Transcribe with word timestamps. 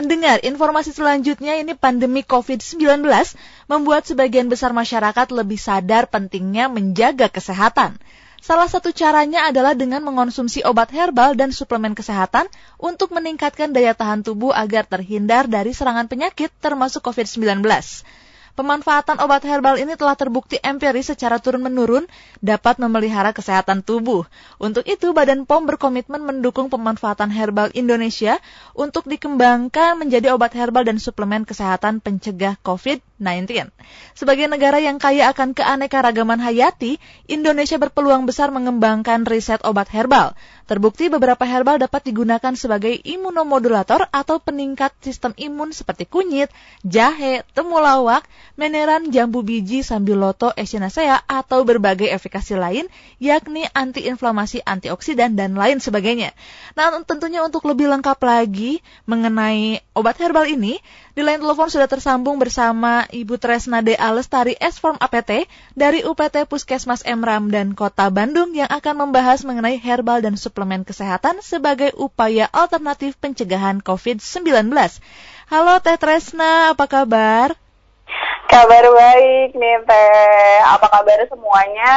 Pendengar, 0.00 0.40
informasi 0.40 0.96
selanjutnya 0.96 1.60
ini 1.60 1.76
pandemi 1.76 2.24
COVID-19 2.24 3.04
membuat 3.68 4.08
sebagian 4.08 4.48
besar 4.48 4.72
masyarakat 4.72 5.28
lebih 5.28 5.60
sadar 5.60 6.08
pentingnya 6.08 6.72
menjaga 6.72 7.28
kesehatan. 7.28 8.00
Salah 8.40 8.64
satu 8.64 8.96
caranya 8.96 9.52
adalah 9.52 9.76
dengan 9.76 10.00
mengonsumsi 10.00 10.64
obat 10.64 10.88
herbal 10.96 11.36
dan 11.36 11.52
suplemen 11.52 11.92
kesehatan 11.92 12.48
untuk 12.80 13.12
meningkatkan 13.12 13.76
daya 13.76 13.92
tahan 13.92 14.24
tubuh 14.24 14.56
agar 14.56 14.88
terhindar 14.88 15.44
dari 15.44 15.76
serangan 15.76 16.08
penyakit 16.08 16.48
termasuk 16.64 17.04
COVID-19. 17.04 17.60
Pemanfaatan 18.60 19.24
obat 19.24 19.40
herbal 19.48 19.80
ini 19.80 19.96
telah 19.96 20.12
terbukti 20.12 20.60
empiris 20.60 21.08
secara 21.08 21.40
turun-menurun 21.40 22.04
dapat 22.44 22.76
memelihara 22.76 23.32
kesehatan 23.32 23.80
tubuh. 23.80 24.28
Untuk 24.60 24.84
itu, 24.84 25.16
Badan 25.16 25.48
POM 25.48 25.64
berkomitmen 25.64 26.20
mendukung 26.20 26.68
pemanfaatan 26.68 27.32
herbal 27.32 27.72
Indonesia 27.72 28.36
untuk 28.76 29.08
dikembangkan 29.08 29.96
menjadi 29.96 30.36
obat 30.36 30.52
herbal 30.52 30.84
dan 30.84 31.00
suplemen 31.00 31.48
kesehatan 31.48 32.04
pencegah 32.04 32.60
COVID-19. 33.20 33.68
Sebagai 34.16 34.48
negara 34.48 34.80
yang 34.80 34.96
kaya 34.96 35.28
akan 35.30 35.52
keanekaragaman 35.52 36.40
hayati, 36.40 36.96
Indonesia 37.28 37.76
berpeluang 37.76 38.24
besar 38.24 38.48
mengembangkan 38.48 39.28
riset 39.28 39.60
obat 39.62 39.92
herbal. 39.92 40.32
Terbukti 40.64 41.12
beberapa 41.12 41.44
herbal 41.44 41.76
dapat 41.82 42.08
digunakan 42.08 42.54
sebagai 42.56 42.96
imunomodulator 43.04 44.08
atau 44.08 44.40
peningkat 44.40 44.94
sistem 45.04 45.36
imun 45.36 45.74
seperti 45.76 46.08
kunyit, 46.08 46.48
jahe, 46.86 47.44
temulawak, 47.52 48.24
meneran, 48.56 49.12
jambu 49.12 49.44
biji, 49.44 49.84
sambiloto, 49.84 50.54
echinacea, 50.56 51.26
atau 51.26 51.66
berbagai 51.66 52.08
efikasi 52.08 52.56
lain, 52.56 52.86
yakni 53.20 53.66
antiinflamasi, 53.74 54.64
antioksidan, 54.64 55.34
dan 55.36 55.58
lain 55.58 55.82
sebagainya. 55.82 56.32
Nah, 56.78 56.94
tentunya 57.02 57.42
untuk 57.42 57.66
lebih 57.66 57.90
lengkap 57.90 58.18
lagi 58.22 58.78
mengenai 59.10 59.82
obat 59.98 60.22
herbal 60.22 60.46
ini, 60.46 60.78
di 61.12 61.26
line 61.26 61.42
telepon 61.42 61.66
sudah 61.66 61.90
tersambung 61.90 62.40
bersama 62.40 63.04
Ibu 63.10 63.36
Tresna 63.36 63.82
D. 63.82 63.98
Alestari 63.98 64.54
S-Form 64.56 64.96
APT 64.96 65.50
dari 65.76 66.06
UPT 66.06 66.46
Puskesmas 66.46 67.02
Emram 67.04 67.50
dan 67.50 67.74
Kota 67.74 68.06
Bandung 68.08 68.54
yang 68.54 68.70
akan 68.70 69.06
membahas 69.08 69.42
mengenai 69.42 69.76
herbal 69.76 70.22
dan 70.22 70.38
suplemen 70.40 70.70
suplemen 70.70 70.86
kesehatan 70.86 71.42
sebagai 71.42 71.90
upaya 71.98 72.46
alternatif 72.52 73.18
pencegahan 73.18 73.82
COVID-19. 73.82 74.70
Halo 75.50 75.74
Teh 75.82 75.98
Tresna, 75.98 76.70
apa 76.70 76.86
kabar? 76.86 77.58
Kabar 78.46 78.84
baik 78.86 79.50
nih 79.56 79.76
Teh. 79.82 80.58
Apa 80.62 80.86
kabar 80.90 81.18
semuanya? 81.26 81.96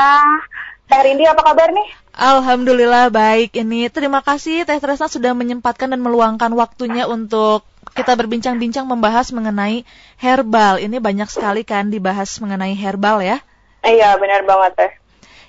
Teh 0.89 1.01
Rindi 1.05 1.27
apa 1.29 1.43
kabar 1.45 1.69
nih? 1.69 1.87
Alhamdulillah 2.13 3.13
baik 3.13 3.53
ini. 3.53 3.91
Terima 3.93 4.25
kasih 4.25 4.65
Teh 4.65 4.81
Tresna 4.81 5.05
sudah 5.05 5.37
menyempatkan 5.37 5.93
dan 5.93 6.01
meluangkan 6.01 6.49
waktunya 6.57 7.05
untuk 7.05 7.67
kita 7.93 8.17
berbincang-bincang 8.17 8.89
membahas 8.89 9.29
mengenai 9.29 9.85
herbal. 10.17 10.81
Ini 10.81 10.97
banyak 10.97 11.29
sekali 11.29 11.61
kan 11.61 11.93
dibahas 11.93 12.33
mengenai 12.41 12.73
herbal 12.73 13.21
ya? 13.21 13.37
Iya, 13.85 14.17
benar 14.17 14.43
banget 14.43 14.71
Teh. 14.75 14.91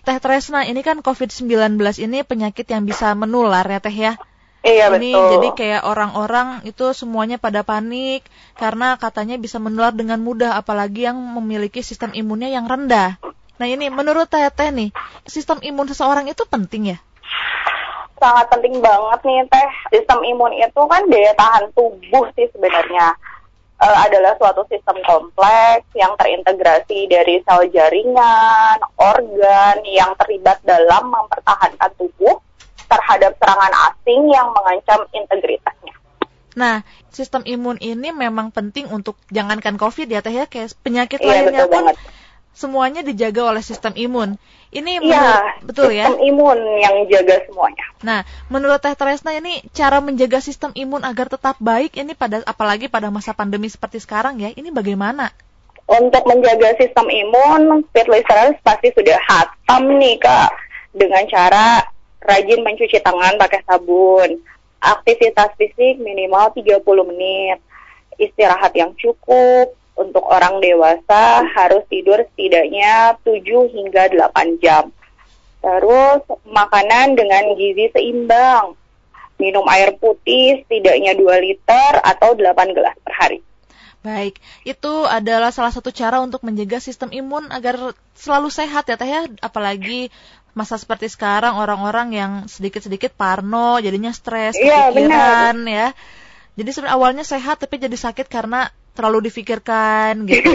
Teh 0.04 0.18
Tresna, 0.20 0.68
ini 0.68 0.84
kan 0.84 1.00
COVID-19 1.00 1.80
ini 2.04 2.20
penyakit 2.20 2.68
yang 2.68 2.84
bisa 2.84 3.16
menular 3.16 3.64
ya 3.64 3.80
Teh 3.80 3.96
ya? 3.96 4.20
Iya 4.64 4.88
ini 4.96 5.12
betul. 5.12 5.28
jadi 5.36 5.48
kayak 5.52 5.82
orang-orang 5.84 6.64
itu 6.64 6.96
semuanya 6.96 7.36
pada 7.36 7.60
panik 7.60 8.24
karena 8.56 8.96
katanya 8.96 9.36
bisa 9.36 9.60
menular 9.60 9.92
dengan 9.92 10.16
mudah 10.24 10.56
apalagi 10.56 11.04
yang 11.04 11.20
memiliki 11.20 11.84
sistem 11.84 12.16
imunnya 12.16 12.48
yang 12.48 12.64
rendah. 12.64 13.20
Nah 13.60 13.66
ini 13.68 13.92
menurut 13.92 14.24
Teh 14.24 14.48
Teh 14.48 14.72
nih, 14.72 14.88
sistem 15.28 15.60
imun 15.60 15.84
seseorang 15.92 16.32
itu 16.32 16.48
penting 16.48 16.96
ya? 16.96 16.98
Sangat 18.18 18.46
penting 18.48 18.78
banget 18.78 19.20
nih 19.26 19.44
Teh. 19.50 19.70
Sistem 19.92 20.22
imun 20.22 20.54
itu 20.54 20.80
kan 20.86 21.02
daya 21.10 21.32
tahan 21.34 21.64
tubuh 21.74 22.24
sih 22.38 22.46
sebenarnya 22.54 23.14
uh, 23.84 23.96
adalah 24.06 24.32
suatu 24.38 24.62
sistem 24.70 24.96
kompleks 25.02 25.86
yang 25.98 26.14
terintegrasi 26.16 27.10
dari 27.10 27.42
sel 27.44 27.68
jaringan, 27.68 28.78
organ 28.96 29.76
yang 29.84 30.14
terlibat 30.20 30.62
dalam 30.62 31.10
mempertahankan 31.10 31.90
tubuh 31.98 32.38
terhadap 32.88 33.34
serangan 33.40 33.74
asing 33.92 34.30
yang 34.30 34.48
mengancam 34.54 35.00
integritasnya. 35.10 35.94
Nah, 36.54 36.86
sistem 37.10 37.42
imun 37.42 37.82
ini 37.82 38.14
memang 38.14 38.54
penting 38.54 38.86
untuk 38.94 39.18
jangankan 39.34 39.74
COVID 39.74 40.06
ya 40.06 40.22
teh 40.22 40.30
ya, 40.30 40.46
kayak 40.46 40.70
penyakit 40.86 41.18
iya, 41.18 41.50
lainnya 41.50 41.66
pun 41.66 41.90
banget. 41.90 41.96
Semuanya 42.54 43.02
dijaga 43.02 43.50
oleh 43.50 43.60
sistem 43.60 43.92
imun. 43.98 44.38
Ini 44.74 45.02
ya, 45.06 45.58
betul 45.62 45.94
ya. 45.94 46.10
Sistem 46.10 46.22
imun 46.34 46.58
yang 46.82 47.06
jaga 47.06 47.46
semuanya. 47.46 47.84
Nah, 48.02 48.20
menurut 48.50 48.82
Teh 48.82 48.94
Tresna 48.94 49.34
ini 49.34 49.62
cara 49.70 50.02
menjaga 50.02 50.42
sistem 50.42 50.74
imun 50.74 51.02
agar 51.06 51.30
tetap 51.30 51.58
baik 51.62 51.94
ini 51.98 52.14
pada 52.14 52.42
apalagi 52.42 52.90
pada 52.90 53.10
masa 53.10 53.34
pandemi 53.34 53.70
seperti 53.70 54.02
sekarang 54.02 54.38
ya. 54.42 54.50
Ini 54.50 54.74
bagaimana? 54.74 55.30
Untuk 55.84 56.24
menjaga 56.24 56.74
sistem 56.80 57.06
imun, 57.06 57.84
fit 57.92 58.08
listeners 58.08 58.56
pasti 58.64 58.88
sudah 58.96 59.20
hatam 59.20 60.00
nih 60.00 60.16
Kak 60.16 60.50
dengan 60.96 61.22
cara 61.28 61.84
rajin 62.24 62.64
mencuci 62.64 62.98
tangan 63.04 63.36
pakai 63.36 63.60
sabun, 63.68 64.40
aktivitas 64.80 65.52
fisik 65.60 66.00
minimal 66.00 66.56
30 66.56 66.80
menit, 67.12 67.60
istirahat 68.16 68.72
yang 68.72 68.96
cukup, 68.96 69.76
untuk 69.94 70.26
orang 70.26 70.58
dewasa 70.58 71.46
harus 71.54 71.86
tidur 71.86 72.18
setidaknya 72.34 73.18
7 73.22 73.42
hingga 73.70 74.10
8 74.10 74.62
jam. 74.62 74.90
Terus 75.62 76.22
makanan 76.44 77.14
dengan 77.14 77.54
gizi 77.54 77.88
seimbang. 77.94 78.74
Minum 79.38 79.66
air 79.66 79.94
putih 79.98 80.62
setidaknya 80.66 81.14
2 81.18 81.46
liter 81.46 81.92
atau 82.02 82.34
8 82.34 82.76
gelas 82.76 82.94
per 83.02 83.14
hari. 83.14 83.38
Baik, 84.04 84.36
itu 84.68 85.08
adalah 85.08 85.48
salah 85.48 85.72
satu 85.72 85.88
cara 85.88 86.20
untuk 86.20 86.44
menjaga 86.44 86.76
sistem 86.76 87.08
imun 87.08 87.48
agar 87.48 87.96
selalu 88.12 88.52
sehat 88.52 88.84
ya 88.84 89.00
Teh 89.00 89.08
ya, 89.08 89.24
apalagi 89.40 90.12
masa 90.52 90.76
seperti 90.76 91.08
sekarang 91.08 91.56
orang-orang 91.56 92.12
yang 92.12 92.32
sedikit-sedikit 92.44 93.16
parno, 93.16 93.80
jadinya 93.80 94.12
stres, 94.12 94.60
iya, 94.60 94.92
kepikiran 94.92 95.56
ya. 95.64 95.96
Jadi 96.54 96.68
sebenarnya 96.68 96.94
awalnya 97.00 97.24
sehat 97.24 97.64
tapi 97.64 97.80
jadi 97.80 97.96
sakit 97.96 98.28
karena 98.28 98.68
terlalu 98.94 99.28
difikirkan 99.28 100.24
gitu. 100.24 100.54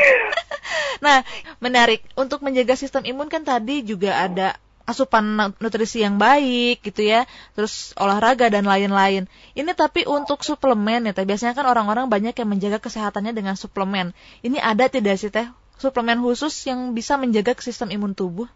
nah, 1.04 1.24
menarik. 1.58 2.04
Untuk 2.14 2.44
menjaga 2.44 2.76
sistem 2.76 3.02
imun 3.08 3.32
kan 3.32 3.42
tadi 3.42 3.82
juga 3.82 4.14
ada 4.14 4.60
asupan 4.88 5.52
nutrisi 5.60 6.00
yang 6.00 6.16
baik 6.16 6.80
gitu 6.80 7.04
ya, 7.04 7.28
terus 7.52 7.92
olahraga 8.00 8.48
dan 8.48 8.64
lain-lain. 8.64 9.28
Ini 9.52 9.72
tapi 9.76 10.08
untuk 10.08 10.40
suplemen 10.40 11.08
ya, 11.08 11.12
teh. 11.12 11.28
biasanya 11.28 11.52
kan 11.52 11.68
orang-orang 11.68 12.08
banyak 12.08 12.32
yang 12.32 12.48
menjaga 12.48 12.80
kesehatannya 12.80 13.36
dengan 13.36 13.52
suplemen. 13.52 14.16
Ini 14.40 14.56
ada 14.64 14.88
tidak 14.88 15.20
sih 15.20 15.28
teh 15.28 15.44
suplemen 15.78 16.18
khusus 16.20 16.52
yang 16.66 16.92
bisa 16.92 17.14
menjaga 17.16 17.54
sistem 17.62 17.94
imun 17.94 18.12
tubuh? 18.12 18.50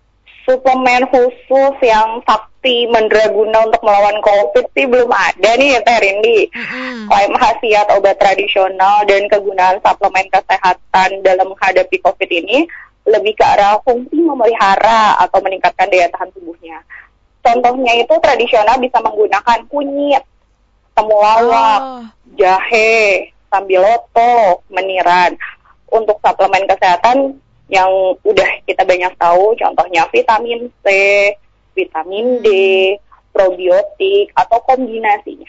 Suplemen 0.47 1.07
khusus 1.11 1.75
yang 1.83 2.23
sakti 2.27 2.87
mendraguna 2.91 3.67
untuk 3.67 3.83
melawan 3.83 4.19
COVID 4.23 4.67
sih 4.75 4.87
belum 4.87 5.11
ada 5.11 5.51
nih 5.59 5.79
ya 5.79 5.81
Teh 5.83 5.99
Rindi. 6.03 6.41
Klaim 7.07 7.33
khasiat 7.35 7.87
obat 7.95 8.19
tradisional 8.19 9.07
dan 9.07 9.27
kegunaan 9.31 9.79
suplemen 9.83 10.27
kesehatan 10.31 11.11
dalam 11.27 11.51
menghadapi 11.51 11.97
COVID 12.03 12.31
ini 12.31 12.67
lebih 13.03 13.35
ke 13.35 13.43
arah 13.43 13.83
fungsi 13.83 14.15
memelihara 14.15 15.19
atau 15.19 15.43
meningkatkan 15.43 15.91
daya 15.91 16.07
tahan 16.15 16.31
tubuhnya. 16.35 16.79
Contohnya 17.43 17.99
itu 17.99 18.15
tradisional 18.23 18.79
bisa 18.79 19.03
menggunakan 19.03 19.67
kunyit, 19.67 20.23
temulawak, 20.95 21.81
oh. 21.83 22.03
jahe, 22.39 23.35
sambiloto, 23.51 24.63
meniran. 24.71 25.35
Untuk 25.93 26.23
suplemen 26.25 26.65
kesehatan 26.65 27.37
yang 27.71 28.19
udah 28.23 28.51
kita 28.67 28.83
banyak 28.83 29.13
tahu 29.19 29.55
contohnya 29.59 30.07
vitamin 30.11 30.69
C, 30.83 30.87
vitamin 31.77 32.43
D, 32.43 32.49
probiotik 33.33 34.35
atau 34.35 34.59
kombinasinya. 34.63 35.49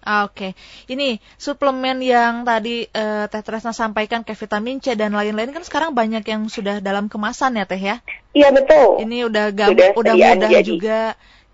Ah, 0.00 0.24
Oke, 0.24 0.56
okay. 0.56 0.92
ini 0.96 1.20
suplemen 1.36 2.00
yang 2.00 2.40
tadi 2.48 2.88
uh, 2.88 3.28
Teh 3.28 3.44
Tresna 3.44 3.76
sampaikan 3.76 4.24
kayak 4.24 4.40
vitamin 4.40 4.80
C 4.80 4.96
dan 4.96 5.12
lain-lain 5.12 5.52
kan 5.52 5.60
sekarang 5.60 5.92
banyak 5.92 6.24
yang 6.24 6.48
sudah 6.48 6.80
dalam 6.80 7.12
kemasan 7.12 7.60
ya 7.60 7.68
Teh 7.68 7.76
ya? 7.76 8.00
Iya 8.32 8.48
betul. 8.48 9.04
Ini 9.04 9.28
udah 9.28 9.52
gampang, 9.52 9.92
udah 10.00 10.14
mudah 10.16 10.48
jadi. 10.48 10.64
juga 10.64 11.00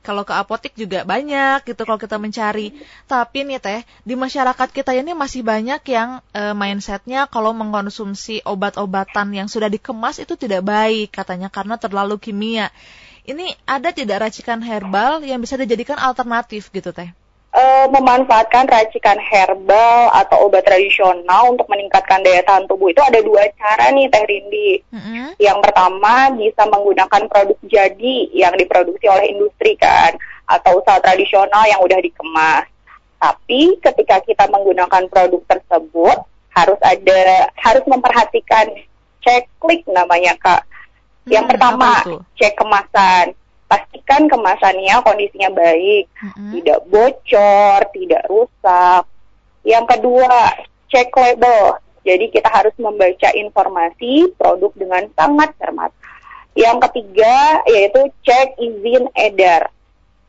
kalau 0.07 0.23
ke 0.23 0.31
apotek 0.31 0.79
juga 0.79 1.03
banyak 1.03 1.67
gitu 1.67 1.83
kalau 1.83 1.99
kita 1.99 2.15
mencari. 2.23 2.71
Tapi 3.11 3.43
nih 3.43 3.59
teh, 3.59 3.83
di 4.07 4.15
masyarakat 4.15 4.71
kita 4.71 4.95
ini 4.95 5.19
masih 5.19 5.43
banyak 5.43 5.83
yang 5.91 6.23
e, 6.31 6.55
mindsetnya 6.55 7.27
kalau 7.27 7.51
mengkonsumsi 7.51 8.47
obat-obatan 8.47 9.35
yang 9.35 9.51
sudah 9.51 9.67
dikemas 9.67 10.23
itu 10.23 10.39
tidak 10.39 10.63
baik 10.63 11.11
katanya 11.11 11.51
karena 11.51 11.75
terlalu 11.75 12.23
kimia. 12.23 12.71
Ini 13.27 13.59
ada 13.67 13.91
tidak 13.91 14.31
racikan 14.31 14.63
herbal 14.63 15.27
yang 15.27 15.43
bisa 15.43 15.59
dijadikan 15.59 15.99
alternatif 15.99 16.71
gitu 16.71 16.95
teh? 16.95 17.11
Uh, 17.67 17.87
memanfaatkan 17.91 18.71
racikan 18.71 19.19
herbal 19.19 20.15
atau 20.15 20.47
obat 20.47 20.63
tradisional 20.63 21.51
untuk 21.51 21.67
meningkatkan 21.67 22.23
daya 22.23 22.43
tahan 22.47 22.71
tubuh 22.71 22.95
itu 22.95 23.03
ada 23.03 23.19
dua 23.19 23.51
cara 23.59 23.91
nih 23.91 24.07
Teh 24.07 24.25
Rindi. 24.25 24.71
Mm-hmm. 24.95 25.27
Yang 25.43 25.59
pertama 25.67 26.15
bisa 26.39 26.63
menggunakan 26.71 27.23
produk 27.27 27.59
jadi 27.67 28.17
yang 28.31 28.55
diproduksi 28.55 29.07
oleh 29.11 29.35
industri 29.35 29.75
kan 29.75 30.15
atau 30.47 30.79
usaha 30.79 31.03
tradisional 31.03 31.67
yang 31.67 31.83
udah 31.83 31.99
dikemas. 31.99 32.67
Tapi 33.19 33.81
ketika 33.83 34.23
kita 34.23 34.45
menggunakan 34.47 35.11
produk 35.11 35.43
tersebut 35.51 36.19
harus 36.55 36.81
ada 36.81 37.51
harus 37.59 37.85
memperhatikan 37.85 38.71
cek 39.21 39.51
klik 39.59 39.83
namanya 39.91 40.39
Kak. 40.39 40.63
Yang 41.27 41.45
hmm, 41.45 41.53
pertama, 41.53 41.91
cek 42.39 42.55
kemasan. 42.55 43.35
Pastikan 43.67 44.31
kemasannya 44.31 44.95
kondisinya 45.03 45.51
baik, 45.51 46.07
hmm. 46.23 46.51
tidak 46.55 46.79
bocor, 46.87 47.79
tidak 47.91 48.23
rusak. 48.31 49.03
Yang 49.67 49.85
kedua, 49.91 50.55
cek 50.87 51.11
label. 51.11 51.83
Jadi 52.07 52.31
kita 52.31 52.47
harus 52.47 52.71
membaca 52.79 53.35
informasi 53.35 54.31
produk 54.39 54.71
dengan 54.79 55.11
sangat 55.19 55.51
cermat. 55.59 55.91
Yang 56.55 56.79
ketiga 56.89 57.67
yaitu 57.67 58.01
cek 58.23 58.55
izin 58.63 59.11
edar. 59.19 59.75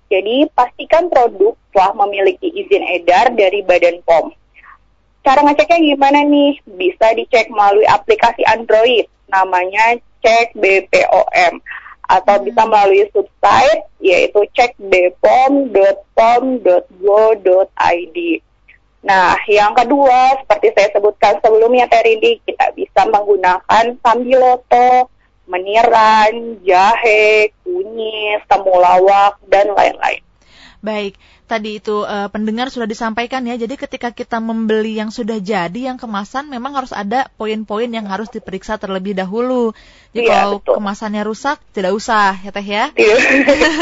Jadi 0.09 0.49
pastikan 0.57 1.13
produk 1.13 1.53
telah 1.69 1.93
memiliki 2.01 2.49
izin 2.49 2.81
edar 2.97 3.29
dari 3.37 3.61
Badan 3.61 4.01
POM. 4.01 4.33
Cara 5.21 5.45
ngeceknya 5.45 5.93
gimana 5.93 6.25
nih? 6.25 6.57
Bisa 6.65 7.13
dicek 7.13 7.53
melalui 7.53 7.85
aplikasi 7.85 8.41
Android 8.49 9.05
namanya 9.29 10.01
cek 10.25 10.57
BPOM 10.57 11.61
atau 12.07 12.35
hmm. 12.39 12.45
bisa 12.47 12.61
melalui 12.65 13.03
website 13.11 13.83
yaitu 13.99 14.41
cek. 14.55 14.71
Nah, 19.07 19.39
yang 19.47 19.71
kedua 19.71 20.35
seperti 20.43 20.67
saya 20.75 20.91
sebutkan 20.91 21.39
sebelumnya 21.39 21.87
Terindi, 21.87 22.43
kita 22.43 22.75
bisa 22.75 23.07
menggunakan 23.07 23.95
sambiloto, 24.03 25.07
meniran, 25.47 26.59
jahe, 26.67 27.55
kunyit, 27.63 28.43
temulawak 28.51 29.39
dan 29.47 29.71
lain-lain. 29.71 30.26
Baik, 30.87 31.19
tadi 31.51 31.83
itu 31.83 32.07
uh, 32.07 32.31
pendengar 32.31 32.71
sudah 32.71 32.87
disampaikan 32.87 33.43
ya. 33.43 33.59
Jadi 33.59 33.75
ketika 33.75 34.15
kita 34.15 34.39
membeli 34.39 34.95
yang 34.95 35.11
sudah 35.11 35.35
jadi, 35.43 35.91
yang 35.91 35.99
kemasan 35.99 36.47
memang 36.47 36.79
harus 36.79 36.95
ada 36.95 37.27
poin-poin 37.35 37.91
yang 37.91 38.07
harus 38.07 38.31
diperiksa 38.31 38.79
terlebih 38.79 39.11
dahulu. 39.11 39.75
Jadi 40.15 40.31
ya, 40.31 40.47
kalau 40.47 40.63
betul. 40.63 40.79
kemasannya 40.79 41.27
rusak, 41.27 41.59
tidak 41.75 41.91
usah 41.91 42.39
ya 42.39 42.55
teh 42.55 42.63
ya. 42.63 42.95
Iya. 42.95 43.15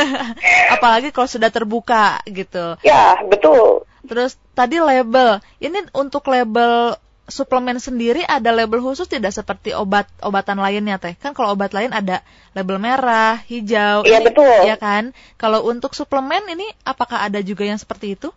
Apalagi 0.82 1.14
kalau 1.14 1.30
sudah 1.30 1.54
terbuka 1.54 2.26
gitu. 2.26 2.82
Ya, 2.82 3.22
betul. 3.22 3.86
Terus 4.10 4.34
tadi 4.58 4.82
label. 4.82 5.46
Ini 5.62 5.94
untuk 5.94 6.26
label 6.26 6.98
suplemen 7.26 7.82
sendiri 7.82 8.22
ada 8.26 8.54
label 8.54 8.82
khusus 8.82 9.10
tidak 9.10 9.34
seperti 9.34 9.74
obat-obatan 9.74 10.62
lainnya 10.62 11.02
teh? 11.02 11.18
Kan 11.18 11.34
kalau 11.34 11.58
obat 11.58 11.74
lain 11.74 11.92
ada 11.92 12.22
label 12.54 12.78
merah, 12.78 13.42
hijau. 13.50 14.06
Iya 14.06 14.22
betul. 14.22 14.66
Iya 14.66 14.78
kan? 14.78 15.12
Kalau 15.36 15.66
untuk 15.66 15.98
suplemen 15.98 16.46
ini 16.50 16.66
apakah 16.86 17.26
ada 17.26 17.42
juga 17.42 17.66
yang 17.66 17.82
seperti 17.82 18.18
itu? 18.18 18.30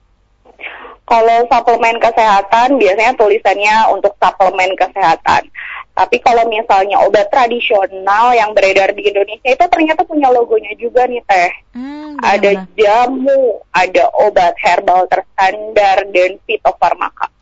Kalau 1.09 1.39
suplemen 1.49 1.97
kesehatan 1.97 2.77
biasanya 2.77 3.17
tulisannya 3.17 3.77
untuk 3.97 4.13
suplemen 4.21 4.77
kesehatan. 4.77 5.49
Tapi 5.97 6.23
kalau 6.23 6.47
misalnya 6.47 7.01
obat 7.03 7.33
tradisional 7.33 8.31
yang 8.37 8.53
beredar 8.53 8.93
di 8.95 9.09
Indonesia 9.09 9.51
itu 9.51 9.65
ternyata 9.67 10.05
punya 10.05 10.29
logonya 10.31 10.77
juga 10.77 11.09
nih 11.09 11.25
teh. 11.25 11.53
Hmm, 11.75 12.21
ada 12.21 12.69
jamu, 12.77 13.65
ada 13.73 14.05
obat 14.21 14.55
herbal 14.63 15.11
terstandar 15.11 16.07
dan 16.13 16.39
fitofarmaka. 16.45 17.33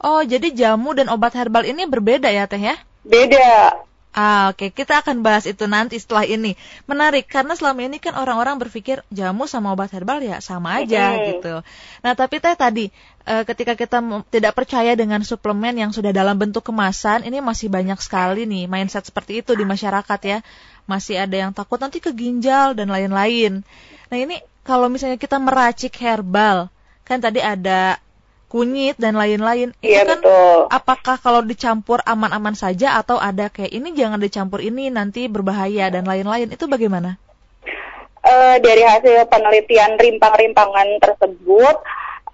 Oh, 0.00 0.24
jadi 0.24 0.48
jamu 0.48 0.96
dan 0.96 1.12
obat 1.12 1.36
herbal 1.36 1.68
ini 1.68 1.84
berbeda 1.84 2.32
ya, 2.32 2.48
Teh 2.48 2.60
ya? 2.60 2.76
Beda. 3.04 3.76
Ah, 4.10 4.50
oke, 4.50 4.58
okay. 4.58 4.70
kita 4.74 5.06
akan 5.06 5.22
bahas 5.22 5.46
itu 5.46 5.70
nanti 5.70 5.94
setelah 5.94 6.26
ini. 6.26 6.58
Menarik 6.90 7.30
karena 7.30 7.54
selama 7.54 7.86
ini 7.86 8.02
kan 8.02 8.18
orang-orang 8.18 8.58
berpikir 8.58 9.06
jamu 9.14 9.46
sama 9.46 9.70
obat 9.70 9.94
herbal 9.94 10.18
ya 10.18 10.42
sama 10.42 10.82
aja 10.82 11.14
mm. 11.14 11.22
gitu. 11.30 11.54
Nah, 12.02 12.12
tapi 12.18 12.42
Teh 12.42 12.58
tadi 12.58 12.90
e, 13.22 13.34
ketika 13.46 13.78
kita 13.78 14.02
tidak 14.26 14.58
percaya 14.58 14.98
dengan 14.98 15.22
suplemen 15.22 15.78
yang 15.78 15.94
sudah 15.94 16.10
dalam 16.10 16.34
bentuk 16.34 16.66
kemasan, 16.66 17.22
ini 17.22 17.38
masih 17.38 17.70
banyak 17.70 18.02
sekali 18.02 18.50
nih 18.50 18.66
mindset 18.66 19.06
seperti 19.06 19.46
itu 19.46 19.54
di 19.54 19.62
masyarakat 19.62 20.20
ya. 20.26 20.42
Masih 20.90 21.22
ada 21.22 21.36
yang 21.46 21.54
takut 21.54 21.78
nanti 21.78 22.02
ke 22.02 22.10
ginjal 22.10 22.74
dan 22.74 22.90
lain-lain. 22.90 23.62
Nah, 24.10 24.18
ini 24.18 24.42
kalau 24.66 24.90
misalnya 24.90 25.22
kita 25.22 25.38
meracik 25.38 25.94
herbal, 26.02 26.66
kan 27.06 27.22
tadi 27.22 27.38
ada 27.38 28.02
kunyit 28.50 28.98
dan 28.98 29.14
lain-lain. 29.14 29.70
Iya 29.78 30.02
kan 30.02 30.18
betul. 30.18 30.58
Apakah 30.74 31.16
kalau 31.22 31.40
dicampur 31.46 32.02
aman-aman 32.02 32.58
saja 32.58 32.98
atau 32.98 33.22
ada 33.22 33.46
kayak 33.46 33.70
ini 33.70 33.94
jangan 33.94 34.18
dicampur 34.18 34.58
ini 34.58 34.90
nanti 34.90 35.30
berbahaya 35.30 35.86
dan 35.94 36.02
lain-lain 36.02 36.50
itu 36.50 36.66
bagaimana? 36.66 37.14
Uh, 38.20 38.58
dari 38.60 38.82
hasil 38.84 39.30
penelitian 39.30 39.96
rimpang-rimpangan 39.96 40.98
tersebut 41.00 41.76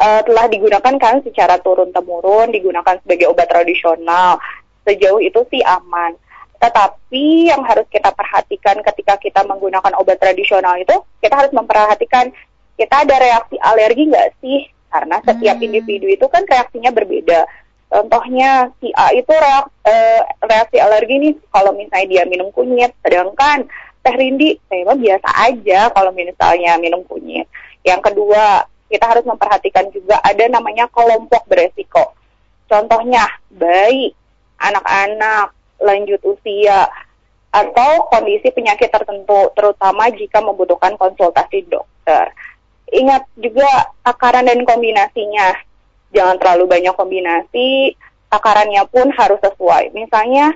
uh, 0.01 0.21
telah 0.25 0.47
digunakan 0.51 0.95
kan 0.99 1.23
secara 1.23 1.61
turun 1.61 1.93
temurun 1.93 2.51
digunakan 2.51 2.99
sebagai 3.05 3.31
obat 3.31 3.47
tradisional 3.53 4.41
sejauh 4.89 5.21
itu 5.21 5.45
sih 5.53 5.61
aman. 5.63 6.17
Tetapi 6.57 7.53
yang 7.53 7.61
harus 7.69 7.85
kita 7.93 8.09
perhatikan 8.17 8.81
ketika 8.81 9.21
kita 9.21 9.45
menggunakan 9.45 9.93
obat 10.01 10.17
tradisional 10.17 10.81
itu 10.81 10.97
kita 11.21 11.37
harus 11.37 11.53
memperhatikan 11.53 12.33
kita 12.81 13.05
ada 13.05 13.17
reaksi 13.21 13.57
alergi 13.61 14.09
nggak 14.09 14.29
sih 14.41 14.76
karena 14.91 15.17
setiap 15.23 15.57
hmm. 15.59 15.67
individu 15.67 16.07
itu 16.09 16.27
kan 16.31 16.43
reaksinya 16.47 16.91
berbeda. 16.95 17.47
Contohnya 17.87 18.75
si 18.83 18.91
A 18.99 19.15
itu 19.15 19.31
reak, 19.31 19.67
uh, 19.87 20.23
reaksi 20.43 20.77
alergi 20.83 21.15
nih 21.23 21.35
kalau 21.55 21.71
misalnya 21.77 22.07
dia 22.11 22.23
minum 22.27 22.51
kunyit, 22.51 22.91
sedangkan 23.01 23.71
Teh 24.03 24.15
Rindi 24.15 24.59
saya 24.67 24.95
biasa 24.95 25.29
aja 25.51 25.81
kalau 25.95 26.11
misalnya 26.11 26.79
minum 26.83 27.07
kunyit. 27.07 27.47
Yang 27.87 28.11
kedua, 28.11 28.67
kita 28.91 29.07
harus 29.07 29.25
memperhatikan 29.27 29.87
juga 29.95 30.19
ada 30.23 30.45
namanya 30.51 30.91
kelompok 30.91 31.47
beresiko. 31.47 32.15
Contohnya 32.67 33.23
bayi, 33.55 34.11
anak-anak, 34.59 35.55
lanjut 35.79 36.19
usia, 36.27 36.91
atau 37.55 38.11
kondisi 38.11 38.51
penyakit 38.51 38.91
tertentu, 38.91 39.55
terutama 39.55 40.11
jika 40.11 40.43
membutuhkan 40.43 40.99
konsultasi 40.99 41.63
dokter 41.71 42.35
ingat 42.93 43.27
juga 43.39 43.91
takaran 44.07 44.47
dan 44.47 44.63
kombinasinya. 44.63 45.57
Jangan 46.15 46.39
terlalu 46.39 46.71
banyak 46.71 46.95
kombinasi, 46.95 47.99
takarannya 48.31 48.83
pun 48.89 49.11
harus 49.11 49.41
sesuai. 49.43 49.91
Misalnya 49.93 50.55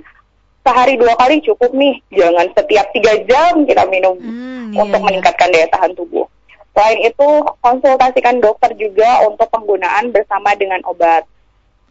sehari 0.63 0.95
dua 1.01 1.17
kali 1.19 1.43
cukup 1.43 1.73
nih, 1.75 1.99
jangan 2.15 2.47
setiap 2.55 2.87
tiga 2.95 3.13
jam 3.27 3.67
kita 3.67 3.85
minum 3.91 4.17
hmm, 4.17 4.73
iya, 4.73 4.81
untuk 4.87 5.01
iya. 5.03 5.07
meningkatkan 5.11 5.51
daya 5.51 5.69
tahan 5.73 5.93
tubuh. 5.97 6.27
Selain 6.71 7.03
itu, 7.03 7.29
konsultasikan 7.61 8.39
dokter 8.39 8.71
juga 8.79 9.27
untuk 9.27 9.51
penggunaan 9.51 10.15
bersama 10.15 10.55
dengan 10.55 10.79
obat. 10.87 11.27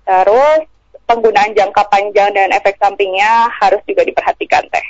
Terus, 0.07 0.65
penggunaan 1.03 1.51
jangka 1.51 1.84
panjang 1.91 2.31
dan 2.31 2.55
efek 2.55 2.79
sampingnya 2.79 3.51
harus 3.60 3.84
juga 3.84 4.08
diperhatikan 4.08 4.63
teh. 4.72 4.88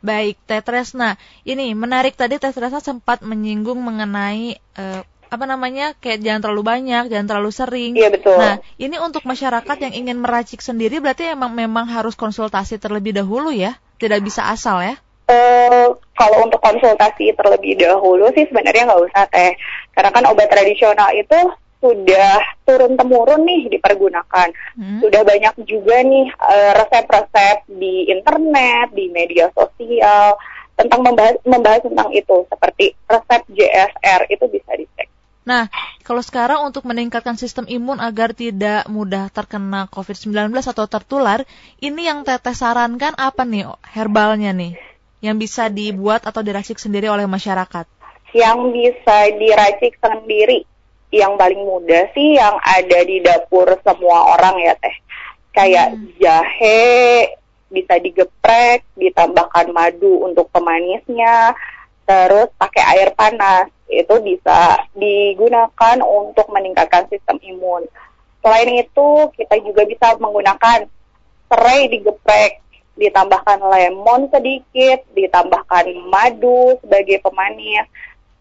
Baik, 0.00 0.38
Teh 0.44 0.62
Tresna. 0.62 1.20
Ini 1.46 1.72
menarik 1.78 2.14
tadi 2.18 2.36
Teh 2.36 2.52
Tresna 2.54 2.82
sempat 2.82 3.22
menyinggung 3.22 3.78
mengenai 3.78 4.58
uh, 4.78 5.02
apa 5.32 5.48
namanya 5.48 5.96
kayak 5.96 6.20
jangan 6.20 6.44
terlalu 6.44 6.62
banyak, 6.68 7.08
jangan 7.08 7.24
terlalu 7.24 7.50
sering. 7.56 7.92
Iya 7.96 8.12
betul. 8.12 8.36
Nah, 8.36 8.60
ini 8.76 9.00
untuk 9.00 9.24
masyarakat 9.24 9.76
yang 9.88 9.94
ingin 10.04 10.20
meracik 10.20 10.60
sendiri 10.60 11.00
berarti 11.00 11.32
emang 11.32 11.56
memang 11.56 11.88
harus 11.88 12.12
konsultasi 12.12 12.76
terlebih 12.76 13.16
dahulu 13.16 13.48
ya, 13.48 13.80
tidak 13.96 14.20
bisa 14.20 14.44
asal 14.52 14.84
ya. 14.84 15.00
Uh, 15.32 15.96
kalau 16.12 16.44
untuk 16.44 16.60
konsultasi 16.60 17.32
terlebih 17.32 17.80
dahulu 17.80 18.28
sih 18.36 18.44
sebenarnya 18.44 18.92
nggak 18.92 19.02
usah 19.08 19.24
teh, 19.32 19.56
karena 19.96 20.10
kan 20.12 20.28
obat 20.28 20.52
tradisional 20.52 21.08
itu 21.16 21.38
sudah 21.82 22.38
turun 22.62 22.94
temurun 22.94 23.42
nih 23.42 23.66
dipergunakan. 23.74 24.48
Hmm. 24.78 25.02
Sudah 25.02 25.26
banyak 25.26 25.66
juga 25.66 25.98
nih 26.06 26.30
eh, 26.30 26.72
resep-resep 26.78 27.66
di 27.66 28.06
internet, 28.06 28.94
di 28.94 29.10
media 29.10 29.50
sosial 29.50 30.38
tentang 30.78 31.02
membahas 31.04 31.36
membahas 31.42 31.82
tentang 31.84 32.08
itu 32.14 32.46
seperti 32.48 32.94
resep 33.10 33.42
JSR 33.50 34.20
itu 34.30 34.44
bisa 34.48 34.70
dicek. 34.78 35.10
Nah, 35.42 35.66
kalau 36.06 36.22
sekarang 36.22 36.62
untuk 36.62 36.86
meningkatkan 36.86 37.34
sistem 37.34 37.66
imun 37.66 37.98
agar 37.98 38.30
tidak 38.30 38.86
mudah 38.86 39.26
terkena 39.34 39.90
COVID-19 39.90 40.54
atau 40.54 40.86
tertular, 40.86 41.42
ini 41.82 42.06
yang 42.06 42.22
Teteh 42.22 42.54
sarankan 42.54 43.18
apa 43.18 43.42
nih 43.42 43.66
herbalnya 43.90 44.54
nih? 44.54 44.78
Yang 45.18 45.36
bisa 45.42 45.66
dibuat 45.66 46.22
atau 46.30 46.46
diracik 46.46 46.78
sendiri 46.78 47.10
oleh 47.10 47.26
masyarakat? 47.26 47.90
Yang 48.30 48.58
bisa 48.70 49.16
diracik 49.34 49.98
sendiri 49.98 50.62
yang 51.12 51.36
paling 51.36 51.60
mudah 51.60 52.08
sih 52.16 52.40
yang 52.40 52.56
ada 52.64 52.98
di 53.04 53.20
dapur 53.20 53.68
semua 53.84 54.32
orang 54.34 54.56
ya 54.64 54.72
teh. 54.80 54.96
Kayak 55.52 55.92
hmm. 55.92 56.16
jahe 56.16 56.80
bisa 57.68 58.00
digeprek, 58.00 58.88
ditambahkan 58.96 59.68
madu 59.72 60.24
untuk 60.24 60.48
pemanisnya, 60.48 61.52
terus 62.08 62.48
pakai 62.56 62.84
air 62.96 63.08
panas 63.12 63.68
itu 63.92 64.12
bisa 64.24 64.80
digunakan 64.96 65.96
untuk 66.00 66.48
meningkatkan 66.48 67.04
sistem 67.12 67.36
imun. 67.44 67.84
Selain 68.40 68.68
itu, 68.72 69.08
kita 69.36 69.60
juga 69.60 69.84
bisa 69.84 70.16
menggunakan 70.16 70.88
serai 71.52 71.92
digeprek, 71.92 72.64
ditambahkan 72.96 73.60
lemon 73.60 74.28
sedikit, 74.32 75.04
ditambahkan 75.12 75.92
madu 76.08 76.76
sebagai 76.80 77.20
pemanis, 77.20 77.88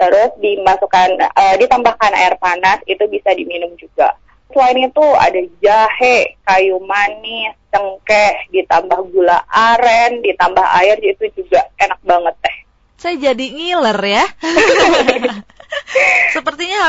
terus 0.02 0.34
dimasukkan 0.42 1.10
uh, 1.22 1.56
ditambahkan 1.62 2.12
air 2.18 2.34
panas 2.42 2.82
itu 2.90 3.06
bisa 3.06 3.30
diminum 3.38 3.70
juga. 3.78 4.18
Selain 4.50 4.76
itu 4.82 5.06
ada 5.16 5.42
jahe, 5.62 6.36
kayu 6.44 6.82
manis, 6.84 7.56
cengkeh, 7.70 8.52
ditambah 8.52 9.00
gula 9.14 9.46
aren, 9.48 10.20
ditambah 10.26 10.66
air 10.82 10.98
itu 11.00 11.30
juga 11.38 11.70
enak 11.80 12.02
banget 12.02 12.36
teh. 12.42 12.58
Saya 13.00 13.16
jadi 13.32 13.46
ngiler 13.54 14.00
ya. 14.02 14.26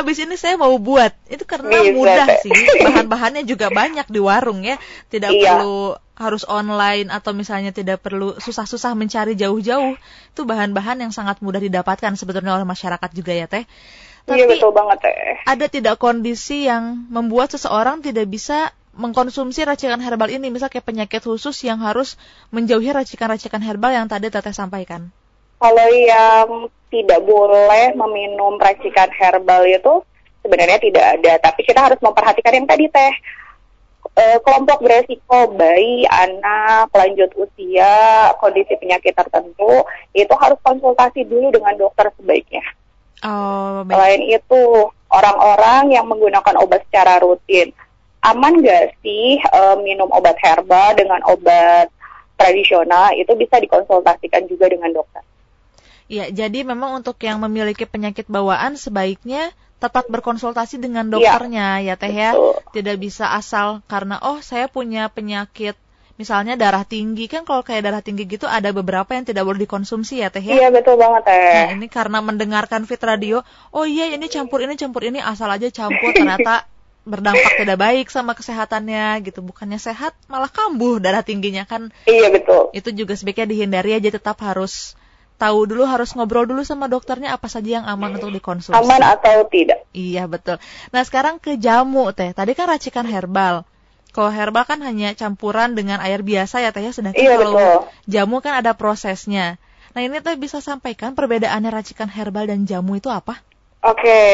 Habis 0.01 0.17
ini 0.25 0.35
saya 0.41 0.57
mau 0.57 0.73
buat. 0.81 1.13
Itu 1.29 1.45
karena 1.45 1.85
Bisa, 1.85 1.93
mudah 1.93 2.27
teh. 2.29 2.49
sih. 2.49 2.53
Bahan-bahannya 2.87 3.43
juga 3.45 3.69
banyak 3.69 4.09
di 4.09 4.21
warung 4.23 4.65
ya. 4.65 4.81
Tidak 5.13 5.29
iya. 5.29 5.61
perlu 5.61 5.97
harus 6.13 6.47
online 6.47 7.11
atau 7.11 7.35
misalnya 7.35 7.75
tidak 7.75 8.05
perlu 8.05 8.39
susah-susah 8.39 8.97
mencari 8.97 9.37
jauh-jauh. 9.37 9.97
Itu 10.33 10.49
bahan-bahan 10.49 11.05
yang 11.05 11.13
sangat 11.13 11.41
mudah 11.45 11.61
didapatkan 11.61 12.15
sebetulnya 12.17 12.57
oleh 12.57 12.67
masyarakat 12.69 13.11
juga 13.13 13.33
ya 13.37 13.47
teh. 13.51 13.65
Tapi 14.23 14.39
iya 14.39 14.47
betul 14.47 14.71
banget 14.71 15.03
teh. 15.03 15.17
Ada 15.45 15.67
tidak 15.67 15.99
kondisi 15.99 16.71
yang 16.71 17.11
membuat 17.11 17.53
seseorang 17.53 18.01
tidak 18.01 18.31
bisa 18.31 18.71
mengkonsumsi 18.93 19.65
racikan 19.65 19.99
herbal 20.05 20.29
ini, 20.29 20.53
misalnya 20.53 20.79
kayak 20.79 20.87
penyakit 20.87 21.25
khusus 21.25 21.57
yang 21.65 21.81
harus 21.81 22.21
menjauhi 22.53 22.93
racikan-racikan 22.93 23.65
herbal 23.65 23.89
yang 23.89 24.07
tadi 24.07 24.29
teteh 24.29 24.53
sampaikan? 24.53 25.09
Kalau 25.63 25.89
yang 25.95 26.49
tidak 26.91 27.23
boleh 27.23 27.95
meminum 27.95 28.59
racikan 28.59 29.07
herbal 29.15 29.63
itu 29.63 30.03
sebenarnya 30.43 30.83
tidak 30.83 31.05
ada, 31.19 31.33
tapi 31.39 31.63
kita 31.63 31.79
harus 31.79 32.03
memperhatikan 32.03 32.59
yang 32.59 32.67
tadi 32.67 32.91
teh 32.91 33.15
e, 34.19 34.25
kelompok 34.43 34.83
beresiko 34.83 35.55
bayi, 35.55 36.03
anak, 36.11 36.91
lanjut 36.91 37.31
usia, 37.39 38.35
kondisi 38.43 38.75
penyakit 38.75 39.15
tertentu 39.15 39.87
itu 40.13 40.35
harus 40.35 40.59
konsultasi 40.67 41.25
dulu 41.25 41.55
dengan 41.55 41.79
dokter 41.79 42.11
sebaiknya. 42.19 42.67
Oh, 43.23 43.87
baik. 43.87 43.95
Selain 43.95 44.23
itu, 44.27 44.63
orang-orang 45.15 45.95
yang 45.95 46.11
menggunakan 46.11 46.59
obat 46.59 46.83
secara 46.91 47.23
rutin, 47.23 47.71
aman 48.27 48.59
nggak 48.59 48.99
sih 48.99 49.39
uh, 49.55 49.79
minum 49.79 50.11
obat 50.11 50.35
herbal 50.43 50.99
dengan 50.99 51.23
obat 51.31 51.87
tradisional? 52.35 53.15
Itu 53.15 53.39
bisa 53.39 53.63
dikonsultasikan 53.63 54.51
juga 54.51 54.67
dengan 54.67 54.91
dokter. 54.91 55.23
Ya, 56.13 56.29
jadi 56.29 56.61
memang 56.61 57.01
untuk 57.01 57.17
yang 57.25 57.41
memiliki 57.41 57.89
penyakit 57.89 58.29
bawaan 58.29 58.77
sebaiknya 58.77 59.49
tetap 59.81 60.05
berkonsultasi 60.13 60.77
dengan 60.77 61.09
iya, 61.09 61.13
dokternya 61.17 61.69
ya, 61.81 61.87
ya 61.89 61.95
Teh 61.97 62.13
ya. 62.13 62.31
Tidak 62.69 63.01
bisa 63.01 63.33
asal 63.33 63.81
karena 63.89 64.21
oh 64.21 64.45
saya 64.45 64.69
punya 64.69 65.09
penyakit 65.09 65.73
misalnya 66.21 66.61
darah 66.61 66.85
tinggi. 66.85 67.33
Kan 67.33 67.49
kalau 67.49 67.65
kayak 67.65 67.89
darah 67.89 68.05
tinggi 68.05 68.29
gitu 68.29 68.45
ada 68.45 68.71
beberapa 68.77 69.09
yang 69.17 69.25
tidak 69.25 69.49
boleh 69.49 69.65
dikonsumsi 69.65 70.21
ya 70.21 70.29
teh 70.29 70.45
ya? 70.45 70.55
Iya 70.55 70.69
betul 70.69 71.01
banget 71.01 71.25
teh. 71.25 71.49
Nah 71.65 71.81
ini 71.81 71.89
karena 71.89 72.21
mendengarkan 72.21 72.85
fit 72.85 73.01
radio 73.01 73.41
oh 73.73 73.89
iya 73.89 74.13
ini 74.13 74.29
campur 74.29 74.61
ini 74.61 74.77
campur 74.77 75.09
ini 75.09 75.17
asal 75.19 75.49
aja 75.49 75.73
campur. 75.73 76.13
Ternyata 76.13 76.69
berdampak 77.09 77.59
tidak 77.59 77.81
baik 77.81 78.07
sama 78.13 78.37
kesehatannya 78.37 79.19
gitu. 79.25 79.41
Bukannya 79.41 79.81
sehat 79.81 80.13
malah 80.29 80.53
kambuh 80.53 81.01
darah 81.01 81.25
tingginya 81.25 81.65
kan? 81.65 81.89
Iya 82.05 82.29
betul. 82.31 82.69
Itu 82.77 82.93
juga 82.93 83.17
sebaiknya 83.17 83.49
dihindari 83.49 83.97
aja 83.97 84.13
tetap 84.13 84.39
harus 84.45 84.95
tahu 85.43 85.67
dulu 85.67 85.83
harus 85.91 86.15
ngobrol 86.15 86.47
dulu 86.47 86.63
sama 86.63 86.87
dokternya 86.87 87.35
apa 87.35 87.51
saja 87.51 87.83
yang 87.83 87.85
aman 87.91 88.15
untuk 88.15 88.31
dikonsumsi. 88.31 88.79
Aman 88.79 89.03
atau 89.03 89.43
tidak? 89.51 89.83
Iya 89.91 90.31
betul. 90.31 90.63
Nah 90.95 91.03
sekarang 91.03 91.43
ke 91.43 91.59
jamu 91.59 92.15
teh. 92.15 92.31
Tadi 92.31 92.55
kan 92.55 92.71
racikan 92.71 93.03
herbal. 93.11 93.67
Kalau 94.15 94.31
herbal 94.31 94.63
kan 94.63 94.79
hanya 94.87 95.19
campuran 95.19 95.75
dengan 95.75 95.99
air 95.99 96.23
biasa 96.23 96.63
ya 96.63 96.71
teh 96.71 96.85
ya, 96.85 96.95
sedangkan 96.95 97.19
iya, 97.19 97.35
kalau 97.35 97.59
betul. 97.59 97.79
jamu 98.07 98.37
kan 98.39 98.63
ada 98.63 98.77
prosesnya. 98.79 99.59
Nah 99.99 100.01
ini 100.07 100.23
teh 100.23 100.39
bisa 100.39 100.63
sampaikan 100.63 101.19
perbedaannya 101.19 101.75
racikan 101.75 102.07
herbal 102.07 102.47
dan 102.47 102.63
jamu 102.63 103.01
itu 103.01 103.11
apa? 103.11 103.43
Oke, 103.83 103.99
okay. 103.99 104.29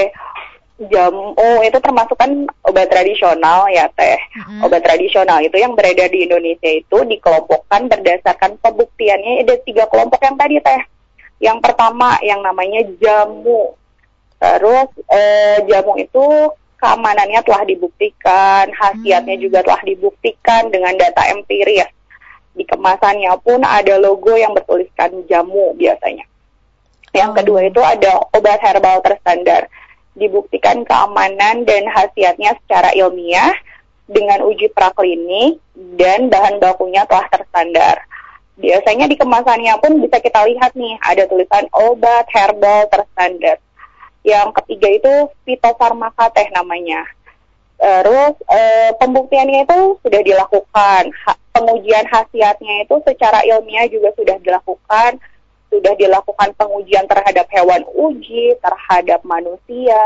jamu 0.92 1.32
itu 1.64 1.78
termasuk 1.80 2.20
kan 2.20 2.44
obat 2.66 2.90
tradisional 2.90 3.70
ya 3.72 3.88
teh. 3.88 4.18
Hmm. 4.34 4.66
Obat 4.66 4.84
tradisional 4.84 5.40
itu 5.40 5.56
yang 5.56 5.72
beredar 5.72 6.12
di 6.12 6.28
Indonesia 6.28 6.68
itu 6.68 6.98
dikelompokkan 7.08 7.88
berdasarkan 7.88 8.60
pembuktiannya 8.60 9.46
ada 9.46 9.56
tiga 9.62 9.88
kelompok 9.88 10.20
yang 10.20 10.36
tadi 10.36 10.58
teh. 10.60 10.97
Yang 11.38 11.58
pertama 11.62 12.18
yang 12.22 12.42
namanya 12.42 12.82
jamu. 12.98 13.74
Terus 14.38 14.90
eh, 15.10 15.58
jamu 15.66 15.98
itu 15.98 16.26
keamanannya 16.78 17.42
telah 17.42 17.62
dibuktikan, 17.66 18.70
khasiatnya 18.70 19.34
hmm. 19.34 19.44
juga 19.44 19.58
telah 19.66 19.82
dibuktikan 19.82 20.70
dengan 20.70 20.94
data 20.94 21.26
empiris. 21.34 21.90
Di 22.54 22.66
kemasannya 22.66 23.34
pun 23.42 23.62
ada 23.62 23.98
logo 24.02 24.34
yang 24.34 24.54
bertuliskan 24.54 25.26
jamu 25.30 25.74
biasanya. 25.78 26.26
Yang 27.14 27.30
oh. 27.30 27.36
kedua 27.42 27.60
itu 27.66 27.80
ada 27.82 28.22
obat 28.34 28.58
herbal 28.62 29.02
terstandar. 29.02 29.66
Dibuktikan 30.18 30.82
keamanan 30.82 31.62
dan 31.62 31.86
khasiatnya 31.86 32.58
secara 32.62 32.90
ilmiah 32.94 33.54
dengan 34.10 34.42
uji 34.42 34.72
praklinik 34.74 35.62
dan 35.94 36.26
bahan 36.30 36.58
bakunya 36.58 37.06
telah 37.06 37.26
terstandar. 37.30 38.02
Biasanya 38.58 39.06
di 39.06 39.14
kemasannya 39.14 39.78
pun 39.78 40.02
bisa 40.02 40.18
kita 40.18 40.42
lihat 40.50 40.74
nih 40.74 40.98
ada 41.06 41.30
tulisan 41.30 41.70
obat 41.70 42.26
herbal 42.34 42.90
terstandar. 42.90 43.62
Yang 44.26 44.48
ketiga 44.62 44.88
itu 44.98 45.12
fitofarmaka 45.46 46.34
teh 46.34 46.50
namanya. 46.50 47.06
Terus 47.78 48.34
e, 48.50 48.60
pembuktiannya 48.98 49.62
itu 49.62 50.02
sudah 50.02 50.20
dilakukan, 50.26 51.02
ha, 51.22 51.38
pengujian 51.54 52.02
khasiatnya 52.10 52.82
itu 52.82 52.98
secara 53.06 53.46
ilmiah 53.46 53.86
juga 53.86 54.10
sudah 54.18 54.34
dilakukan, 54.42 55.22
sudah 55.70 55.94
dilakukan 55.94 56.50
pengujian 56.58 57.06
terhadap 57.06 57.46
hewan 57.54 57.86
uji, 57.94 58.58
terhadap 58.58 59.22
manusia, 59.22 60.02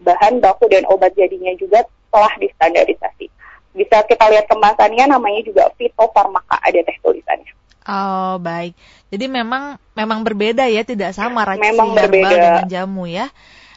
bahan 0.00 0.40
baku 0.40 0.72
dan 0.72 0.88
obat 0.88 1.12
jadinya 1.12 1.52
juga 1.60 1.84
telah 2.08 2.32
distandarisasi. 2.40 3.28
Bisa 3.76 4.00
kita 4.08 4.32
lihat 4.32 4.48
kemasannya 4.48 5.12
namanya 5.12 5.44
juga 5.44 5.68
fitofarmaka 5.76 6.56
ada 6.64 6.80
teh 6.80 6.96
tulisannya. 7.04 7.52
Oh 7.82 8.38
baik, 8.38 8.78
jadi 9.10 9.26
memang 9.26 9.74
memang 9.98 10.22
berbeda 10.22 10.70
ya, 10.70 10.86
tidak 10.86 11.12
sama 11.18 11.42
racikan 11.42 11.74
herbal 11.74 11.98
berbeda. 11.98 12.30
dengan 12.30 12.66
jamu 12.70 13.04
ya. 13.10 13.26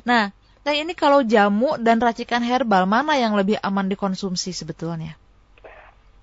Nah, 0.06 0.30
nah 0.62 0.74
ini 0.74 0.94
kalau 0.94 1.26
jamu 1.26 1.82
dan 1.82 1.98
racikan 1.98 2.46
herbal 2.46 2.86
mana 2.86 3.18
yang 3.18 3.34
lebih 3.34 3.58
aman 3.66 3.90
dikonsumsi 3.90 4.54
sebetulnya? 4.54 5.18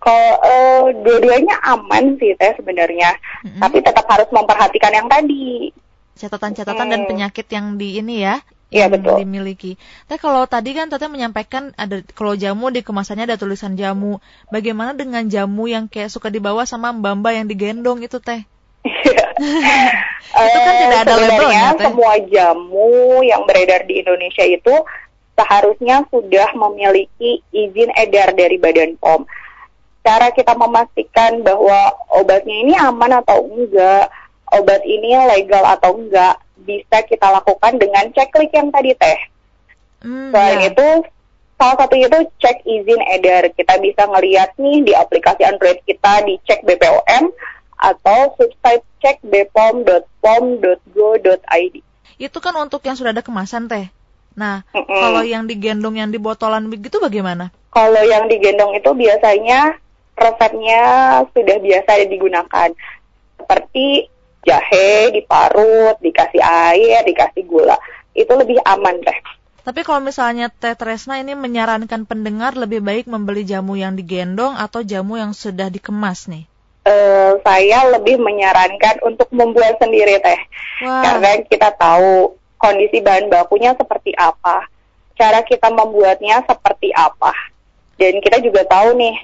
Kalau 0.02 0.30
uh, 0.42 0.84
dua-duanya 1.02 1.58
aman 1.62 2.18
sih 2.18 2.34
teh 2.34 2.54
sebenarnya, 2.58 3.18
mm-hmm. 3.18 3.60
tapi 3.62 3.78
tetap 3.82 4.06
harus 4.06 4.30
memperhatikan 4.30 4.94
yang 4.94 5.06
tadi. 5.06 5.70
Catatan-catatan 6.12 6.86
hmm. 6.86 6.92
dan 6.92 7.02
penyakit 7.08 7.46
yang 7.48 7.80
di 7.80 7.96
ini 7.96 8.20
ya, 8.20 8.36
Iya 8.72 8.88
betul. 8.88 9.20
Dimiliki. 9.20 9.76
Tapi 10.08 10.16
kalau 10.16 10.48
tadi 10.48 10.72
kan 10.72 10.88
Tete 10.88 11.04
menyampaikan 11.12 11.76
ada 11.76 12.00
kalau 12.16 12.32
jamu 12.32 12.72
di 12.72 12.80
kemasannya 12.80 13.28
ada 13.28 13.36
tulisan 13.36 13.76
jamu. 13.76 14.16
Bagaimana 14.48 14.96
dengan 14.96 15.28
jamu 15.28 15.68
yang 15.68 15.92
kayak 15.92 16.08
suka 16.08 16.32
dibawa 16.32 16.64
sama 16.64 16.88
mbamba 16.96 17.36
yang 17.36 17.44
digendong 17.44 18.00
itu 18.00 18.16
Teh? 18.16 18.48
Iya. 18.82 19.26
itu 20.48 20.58
kan 20.64 20.74
tidak 20.88 20.98
ada 21.04 21.14
labelnya. 21.20 21.66
Semua 21.76 22.16
jamu 22.32 23.20
yang 23.20 23.44
beredar 23.44 23.84
di 23.84 24.00
Indonesia 24.00 24.42
itu 24.48 24.72
seharusnya 25.36 26.08
sudah 26.08 26.56
memiliki 26.56 27.44
izin 27.52 27.92
edar 27.92 28.32
dari 28.32 28.56
Badan 28.56 28.96
POM. 28.96 29.28
Cara 30.00 30.32
kita 30.32 30.56
memastikan 30.56 31.44
bahwa 31.44 31.92
obatnya 32.08 32.56
ini 32.56 32.74
aman 32.74 33.22
atau 33.22 33.38
enggak, 33.46 34.10
obat 34.50 34.82
ini 34.82 35.14
legal 35.30 35.62
atau 35.62 35.94
enggak, 35.94 36.42
bisa 36.62 37.02
kita 37.04 37.28
lakukan 37.28 37.78
dengan 37.78 38.08
ceklik 38.14 38.50
yang 38.54 38.70
tadi 38.70 38.94
teh. 38.96 39.18
Hmm, 40.02 40.34
Selain 40.34 40.66
ya. 40.66 40.70
itu, 40.74 40.88
salah 41.58 41.76
satu 41.78 41.94
itu 41.94 42.18
cek 42.42 42.66
izin 42.66 43.02
edar. 43.14 43.46
Kita 43.54 43.78
bisa 43.78 44.06
ngeliat 44.10 44.58
nih 44.58 44.82
di 44.82 44.92
aplikasi 44.94 45.46
Android 45.46 45.78
kita 45.86 46.26
di 46.26 46.38
cek 46.42 46.66
BPOM 46.66 47.30
atau 47.82 48.34
website 48.38 48.86
cek 49.02 49.18
bpom.pom.go.id. 49.26 49.94
Itu 52.18 52.38
kan 52.38 52.54
untuk 52.62 52.86
yang 52.86 52.94
sudah 52.94 53.10
ada 53.10 53.22
kemasan 53.22 53.66
teh. 53.66 53.90
Nah, 54.38 54.62
mm 54.70 54.82
-mm. 54.86 55.00
kalau 55.02 55.22
yang 55.26 55.44
digendong 55.50 55.98
yang 55.98 56.10
di 56.10 56.18
botolan 56.22 56.70
begitu 56.70 57.02
bagaimana? 57.02 57.50
Kalau 57.74 58.02
yang 58.06 58.28
digendong 58.30 58.72
itu 58.78 58.90
biasanya 58.94 59.76
resepnya 60.16 60.82
sudah 61.34 61.56
biasa 61.58 61.90
digunakan. 62.06 62.70
Seperti 63.42 64.11
jahe 64.42 65.14
diparut, 65.14 65.96
dikasih 66.02 66.42
air, 66.42 67.06
dikasih 67.06 67.46
gula. 67.46 67.78
Itu 68.12 68.34
lebih 68.36 68.60
aman 68.66 69.00
teh. 69.00 69.18
Tapi 69.62 69.86
kalau 69.86 70.02
misalnya 70.02 70.50
Teh 70.50 70.74
Tresna 70.74 71.22
ini 71.22 71.38
menyarankan 71.38 72.02
pendengar 72.02 72.58
lebih 72.58 72.82
baik 72.82 73.06
membeli 73.06 73.46
jamu 73.46 73.78
yang 73.78 73.94
digendong 73.94 74.58
atau 74.58 74.82
jamu 74.82 75.22
yang 75.22 75.30
sudah 75.30 75.70
dikemas 75.70 76.26
nih? 76.26 76.50
Uh, 76.82 77.38
saya 77.46 77.86
lebih 77.94 78.18
menyarankan 78.18 79.06
untuk 79.06 79.30
membuat 79.30 79.78
sendiri 79.78 80.18
teh, 80.18 80.40
Wah. 80.82 81.06
karena 81.06 81.38
kita 81.46 81.70
tahu 81.78 82.34
kondisi 82.58 82.98
bahan 82.98 83.30
bakunya 83.30 83.70
seperti 83.78 84.10
apa, 84.18 84.66
cara 85.14 85.46
kita 85.46 85.70
membuatnya 85.70 86.42
seperti 86.42 86.90
apa, 86.90 87.30
dan 88.02 88.18
kita 88.18 88.42
juga 88.42 88.66
tahu 88.66 88.98
nih 88.98 89.14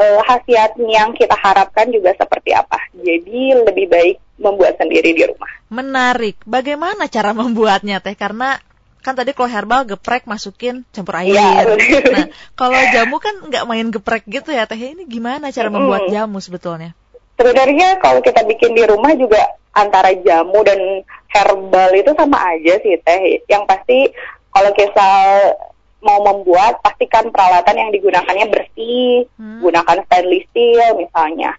uh, 0.00 0.24
khasiat 0.24 0.72
yang 0.80 1.12
kita 1.12 1.36
harapkan 1.36 1.92
juga 1.92 2.16
seperti 2.16 2.56
apa. 2.56 2.80
Jadi 2.96 3.60
lebih 3.60 3.92
baik 3.92 4.16
membuat 4.42 4.76
sendiri 4.76 5.14
di 5.14 5.22
rumah. 5.24 5.48
Menarik. 5.70 6.42
Bagaimana 6.42 7.06
cara 7.06 7.30
membuatnya 7.40 8.02
teh? 8.02 8.18
Karena 8.18 8.58
kan 9.02 9.18
tadi 9.18 9.34
kalau 9.34 9.50
herbal 9.50 9.82
geprek 9.86 10.26
masukin 10.26 10.86
campur 10.94 11.18
air. 11.18 11.34
Ya, 11.34 11.66
nah, 11.66 12.26
kalau 12.60 12.78
jamu 12.94 13.18
kan 13.18 13.34
nggak 13.50 13.66
main 13.66 13.88
geprek 13.90 14.26
gitu 14.26 14.50
ya 14.50 14.66
teh. 14.66 14.78
Ini 14.78 15.06
gimana 15.06 15.54
cara 15.54 15.70
membuat 15.70 16.10
jamu 16.10 16.42
sebetulnya? 16.42 16.94
Sebenarnya 17.38 17.98
kalau 17.98 18.22
kita 18.22 18.46
bikin 18.46 18.74
di 18.74 18.84
rumah 18.86 19.14
juga 19.18 19.58
antara 19.72 20.12
jamu 20.14 20.60
dan 20.62 21.02
herbal 21.32 21.90
itu 21.96 22.10
sama 22.14 22.38
aja 22.54 22.78
sih 22.82 22.98
teh. 23.00 23.42
Yang 23.48 23.62
pasti 23.66 23.98
kalau 24.52 24.70
kita 24.76 25.10
mau 26.02 26.18
membuat 26.20 26.82
pastikan 26.82 27.30
peralatan 27.30 27.78
yang 27.78 27.90
digunakannya 27.94 28.46
bersih, 28.50 29.30
hmm. 29.38 29.62
gunakan 29.62 29.98
stainless 30.06 30.44
steel 30.50 30.86
misalnya. 30.98 31.56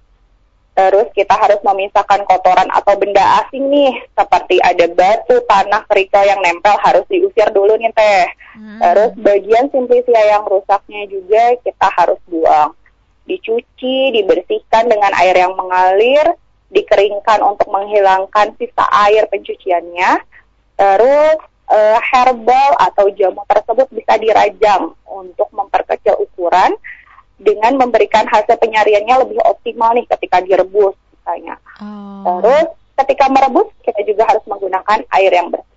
Terus 0.73 1.05
kita 1.13 1.37
harus 1.37 1.61
memisahkan 1.61 2.25
kotoran 2.25 2.65
atau 2.73 2.97
benda 2.97 3.21
asing 3.45 3.69
nih, 3.69 3.93
seperti 4.17 4.57
ada 4.57 4.89
batu, 4.89 5.37
tanah, 5.45 5.85
kerikil 5.85 6.25
yang 6.25 6.41
nempel 6.41 6.73
harus 6.81 7.05
diusir 7.13 7.45
dulu 7.53 7.77
nih 7.77 7.93
teh. 7.93 8.25
Hmm. 8.57 8.81
Terus 8.81 9.11
bagian 9.21 9.69
simplisia 9.69 10.21
yang 10.33 10.49
rusaknya 10.49 11.05
juga 11.13 11.61
kita 11.61 11.87
harus 11.93 12.17
buang. 12.25 12.73
Dicuci, 13.29 14.17
dibersihkan 14.17 14.89
dengan 14.89 15.13
air 15.13 15.37
yang 15.37 15.53
mengalir, 15.53 16.25
dikeringkan 16.73 17.45
untuk 17.45 17.69
menghilangkan 17.69 18.57
sisa 18.57 18.85
air 19.05 19.29
pencuciannya. 19.29 20.25
Terus 20.73 21.37
uh, 21.69 21.99
herbal 22.01 22.71
atau 22.81 23.13
jamu 23.13 23.45
tersebut 23.45 23.87
bisa 23.93 24.17
dirajang 24.17 24.97
untuk 25.05 25.53
memperkecil 25.53 26.17
ukuran 26.17 26.73
dengan 27.43 27.75
memberikan 27.77 28.25
hasil 28.25 28.55
penyariannya 28.57 29.15
lebih 29.27 29.39
optimal 29.43 29.93
nih 29.93 30.07
ketika 30.07 30.39
direbus 30.41 30.95
misalnya. 31.19 31.59
Oh. 31.83 32.39
Terus 32.41 32.67
ketika 33.03 33.27
merebus 33.29 33.69
kita 33.83 34.01
juga 34.07 34.23
harus 34.31 34.43
menggunakan 34.47 35.05
air 35.11 35.31
yang 35.31 35.51
bersih. 35.51 35.73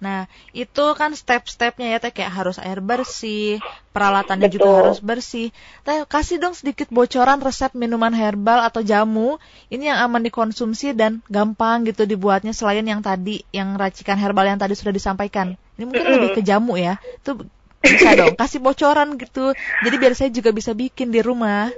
Nah, 0.00 0.32
itu 0.56 0.84
kan 0.96 1.12
step-stepnya 1.12 1.92
ya 1.92 1.98
Teh 2.00 2.08
kayak 2.08 2.32
harus 2.32 2.56
air 2.56 2.80
bersih, 2.80 3.60
peralatannya 3.92 4.48
Betul. 4.48 4.56
juga 4.56 4.68
harus 4.80 5.00
bersih. 5.04 5.52
Teh 5.84 6.08
kasih 6.08 6.40
dong 6.40 6.56
sedikit 6.56 6.88
bocoran 6.88 7.36
resep 7.44 7.76
minuman 7.76 8.16
herbal 8.16 8.64
atau 8.64 8.80
jamu 8.80 9.36
ini 9.68 9.92
yang 9.92 10.00
aman 10.00 10.24
dikonsumsi 10.24 10.96
dan 10.96 11.20
gampang 11.28 11.84
gitu 11.84 12.08
dibuatnya 12.08 12.56
selain 12.56 12.88
yang 12.88 13.04
tadi 13.04 13.44
yang 13.52 13.76
racikan 13.76 14.16
herbal 14.16 14.48
yang 14.48 14.56
tadi 14.56 14.72
sudah 14.72 14.96
disampaikan. 14.96 15.60
Ini 15.76 15.84
mungkin 15.84 16.08
lebih 16.08 16.30
ke 16.40 16.42
jamu 16.48 16.80
ya. 16.80 16.96
Itu 17.20 17.44
bisa 17.80 18.12
dong 18.12 18.36
kasih 18.36 18.60
bocoran 18.60 19.16
gitu. 19.16 19.56
Jadi 19.56 19.96
biar 19.96 20.12
saya 20.12 20.30
juga 20.32 20.52
bisa 20.52 20.76
bikin 20.76 21.08
di 21.08 21.20
rumah. 21.24 21.72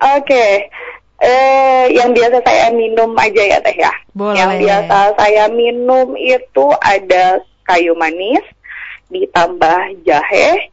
Oke. 0.00 0.24
Okay. 0.24 0.52
eh 1.16 1.96
yang 1.96 2.12
biasa 2.12 2.44
saya 2.44 2.68
minum 2.76 3.16
aja 3.16 3.42
ya 3.44 3.58
teh 3.64 3.76
ya. 3.76 3.92
Boleh. 4.12 4.36
yang 4.36 4.52
biasa 4.60 5.16
saya 5.16 5.48
minum 5.48 6.12
itu 6.16 6.66
ada 6.80 7.40
kayu 7.64 7.96
manis 7.96 8.44
ditambah 9.08 10.04
jahe 10.04 10.72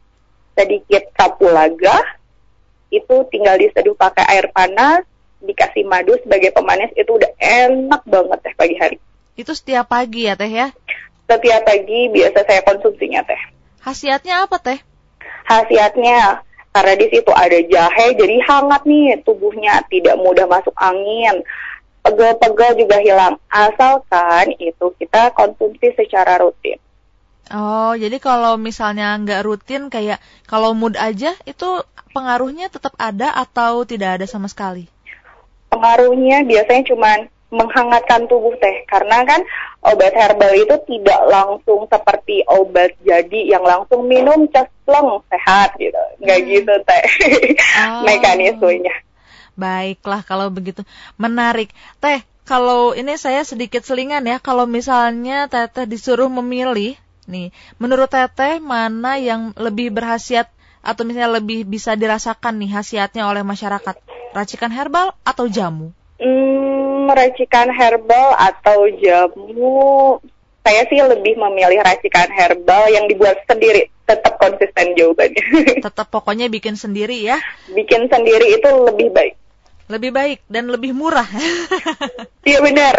sedikit 0.52 1.08
kapulaga 1.16 1.96
itu 2.92 3.24
tinggal 3.32 3.56
diseduh 3.56 3.96
pakai 3.96 4.24
air 4.36 4.52
panas 4.52 5.04
dikasih 5.40 5.84
madu 5.84 6.16
sebagai 6.20 6.52
pemanis. 6.52 6.92
Itu 6.96 7.16
udah 7.20 7.32
enak 7.40 8.04
banget 8.04 8.38
teh 8.44 8.54
pagi 8.56 8.76
hari. 8.80 8.96
Itu 9.36 9.52
setiap 9.52 9.92
pagi 9.92 10.28
ya 10.28 10.36
teh 10.36 10.48
ya? 10.48 10.72
Setiap 11.24 11.64
pagi 11.64 12.12
biasa 12.12 12.44
saya 12.44 12.60
konsumsinya 12.64 13.24
teh 13.24 13.53
Khasiatnya 13.84 14.48
apa 14.48 14.56
teh? 14.56 14.80
Khasiatnya 15.44 16.40
karena 16.72 16.94
di 16.96 17.06
situ 17.12 17.28
ada 17.30 17.58
jahe 17.60 18.06
jadi 18.16 18.36
hangat 18.48 18.82
nih 18.88 19.20
tubuhnya 19.22 19.84
tidak 19.92 20.16
mudah 20.16 20.48
masuk 20.48 20.72
angin. 20.80 21.44
Pegel-pegel 22.00 22.80
juga 22.80 23.00
hilang 23.00 23.36
asalkan 23.52 24.56
itu 24.56 24.92
kita 24.96 25.32
konsumsi 25.36 25.92
secara 25.96 26.40
rutin. 26.40 26.80
Oh, 27.52 27.92
jadi 27.92 28.16
kalau 28.24 28.56
misalnya 28.56 29.12
nggak 29.20 29.44
rutin 29.44 29.92
kayak 29.92 30.16
kalau 30.48 30.72
mood 30.72 30.96
aja 30.96 31.36
itu 31.44 31.68
pengaruhnya 32.16 32.72
tetap 32.72 32.96
ada 32.96 33.36
atau 33.36 33.84
tidak 33.84 34.20
ada 34.20 34.24
sama 34.24 34.48
sekali? 34.48 34.88
Pengaruhnya 35.68 36.40
biasanya 36.48 36.88
cuma 36.88 37.28
menghangatkan 37.54 38.26
tubuh 38.26 38.52
teh. 38.58 38.82
Karena 38.90 39.22
kan 39.22 39.40
obat 39.86 40.12
herbal 40.12 40.52
itu 40.58 40.74
tidak 40.90 41.20
langsung 41.30 41.86
seperti 41.86 42.42
obat 42.50 42.98
jadi 43.06 43.56
yang 43.56 43.64
langsung 43.64 44.04
minum 44.10 44.50
cespleng 44.50 45.22
sehat 45.30 45.78
gitu. 45.78 46.02
Nggak 46.18 46.38
hmm. 46.42 46.48
gitu 46.50 46.74
teh. 46.82 47.04
Oh. 47.80 48.02
mekanismenya. 48.06 48.94
Baiklah 49.54 50.26
kalau 50.26 50.50
begitu. 50.50 50.82
Menarik. 51.14 51.70
Teh 52.02 52.26
kalau 52.44 52.92
ini 52.92 53.16
saya 53.16 53.46
sedikit 53.46 53.86
selingan 53.86 54.26
ya. 54.26 54.42
Kalau 54.42 54.66
misalnya 54.66 55.46
teteh 55.46 55.86
disuruh 55.88 56.28
memilih 56.28 56.98
nih 57.24 57.56
menurut 57.80 58.12
teteh 58.12 58.60
mana 58.60 59.16
yang 59.16 59.56
lebih 59.56 59.88
berhasiat 59.88 60.52
atau 60.84 61.08
misalnya 61.08 61.40
lebih 61.40 61.64
bisa 61.64 61.96
dirasakan 61.96 62.60
nih 62.60 62.76
khasiatnya 62.76 63.24
oleh 63.24 63.40
masyarakat? 63.40 63.96
Racikan 64.36 64.68
herbal 64.68 65.16
atau 65.24 65.48
jamu? 65.48 65.96
Hmm, 66.20 66.83
racikan 67.10 67.68
herbal 67.68 68.36
atau 68.38 68.88
jamu, 69.00 70.18
saya 70.64 70.88
sih 70.88 70.96
lebih 70.96 71.36
memilih 71.36 71.84
racikan 71.84 72.32
herbal 72.32 72.88
yang 72.88 73.04
dibuat 73.04 73.44
sendiri. 73.44 73.92
Tetap 74.08 74.40
konsisten 74.40 74.96
jawabannya. 74.96 75.44
Tetap 75.86 76.08
pokoknya 76.08 76.48
bikin 76.48 76.76
sendiri 76.76 77.20
ya. 77.24 77.36
Bikin 77.68 78.08
sendiri 78.08 78.56
itu 78.56 78.68
lebih 78.84 79.12
baik. 79.12 79.36
Lebih 79.92 80.10
baik 80.16 80.38
dan 80.48 80.72
lebih 80.72 80.96
murah. 80.96 81.28
Iya 82.44 82.60
benar. 82.60 82.92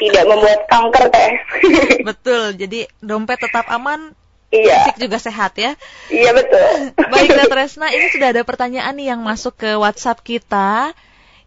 Tidak 0.00 0.24
membuat 0.24 0.64
kanker 0.72 1.12
teh. 1.12 1.32
Betul. 2.08 2.56
Jadi 2.56 2.88
dompet 3.04 3.44
tetap 3.44 3.68
aman, 3.68 4.16
Iya. 4.48 4.88
Fisik 4.88 5.04
juga 5.04 5.18
sehat 5.20 5.52
ya. 5.58 5.76
Iya 6.08 6.30
betul. 6.32 6.96
Baik, 6.96 7.34
Tresna, 7.50 7.90
ini 7.90 8.08
sudah 8.14 8.30
ada 8.30 8.46
pertanyaan 8.46 8.94
nih 8.94 9.12
yang 9.12 9.20
masuk 9.20 9.58
ke 9.58 9.74
WhatsApp 9.74 10.22
kita. 10.22 10.94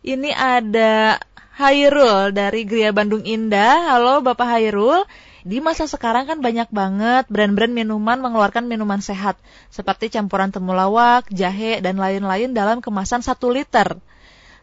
Ini 0.04 0.30
ada 0.36 1.18
Hairul 1.60 2.32
dari 2.32 2.64
Gria 2.64 2.96
Bandung 2.96 3.20
Indah. 3.28 3.92
Halo 3.92 4.24
Bapak 4.24 4.48
Hairul. 4.48 5.04
Di 5.44 5.60
masa 5.60 5.92
sekarang 5.92 6.24
kan 6.24 6.40
banyak 6.40 6.72
banget 6.72 7.28
brand-brand 7.28 7.76
minuman 7.76 8.16
mengeluarkan 8.16 8.64
minuman 8.64 9.04
sehat. 9.04 9.36
Seperti 9.68 10.08
campuran 10.08 10.56
temulawak, 10.56 11.28
jahe, 11.28 11.84
dan 11.84 12.00
lain-lain 12.00 12.56
dalam 12.56 12.80
kemasan 12.80 13.20
1 13.20 13.36
liter. 13.52 14.00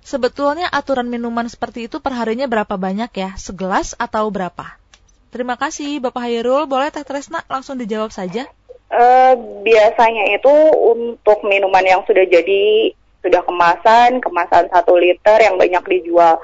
Sebetulnya 0.00 0.72
aturan 0.72 1.12
minuman 1.12 1.44
seperti 1.52 1.84
itu 1.84 2.00
perharinya 2.00 2.48
berapa 2.48 2.80
banyak 2.80 3.12
ya? 3.12 3.36
Segelas 3.36 3.92
atau 4.00 4.32
berapa? 4.32 4.80
Terima 5.28 5.60
kasih 5.60 6.00
Bapak 6.00 6.24
Hairul. 6.24 6.64
Boleh 6.64 6.88
Teh 6.88 7.04
Tresna 7.04 7.44
langsung 7.44 7.76
dijawab 7.76 8.08
saja? 8.08 8.48
Uh, 8.88 9.36
biasanya 9.60 10.32
itu 10.32 10.54
untuk 10.72 11.44
minuman 11.44 11.84
yang 11.84 12.00
sudah 12.08 12.24
jadi 12.24 12.96
sudah 13.20 13.44
kemasan, 13.44 14.24
kemasan 14.24 14.72
satu 14.72 14.96
liter 14.96 15.44
yang 15.44 15.60
banyak 15.60 15.84
dijual. 15.92 16.40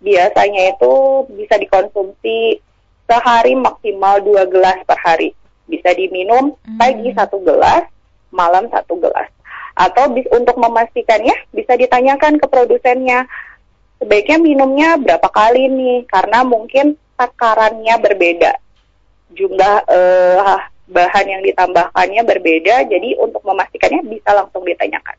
Biasanya 0.00 0.74
itu 0.74 0.92
bisa 1.34 1.54
dikonsumsi 1.58 2.58
sehari 3.04 3.52
maksimal 3.54 4.20
dua 4.24 4.48
gelas 4.48 4.80
per 4.88 4.98
hari. 5.00 5.36
Bisa 5.64 5.92
diminum 5.96 6.56
hmm. 6.64 6.76
pagi 6.76 7.08
satu 7.12 7.40
gelas, 7.40 7.88
malam 8.32 8.68
satu 8.68 9.00
gelas. 9.00 9.28
Atau 9.74 10.12
bis, 10.14 10.28
untuk 10.30 10.54
memastikannya 10.60 11.34
bisa 11.50 11.74
ditanyakan 11.74 12.38
ke 12.38 12.46
produsennya, 12.46 13.26
sebaiknya 13.98 14.38
minumnya 14.38 15.00
berapa 15.00 15.28
kali 15.32 15.66
nih? 15.66 15.98
Karena 16.06 16.46
mungkin 16.46 16.94
takarannya 17.18 17.94
berbeda, 17.98 18.52
jumlah 19.34 19.74
uh, 19.88 20.60
bahan 20.84 21.26
yang 21.26 21.42
ditambahkannya 21.42 22.22
berbeda. 22.22 22.86
Jadi 22.86 23.18
untuk 23.18 23.42
memastikannya 23.42 24.04
bisa 24.06 24.30
langsung 24.36 24.62
ditanyakan. 24.62 25.16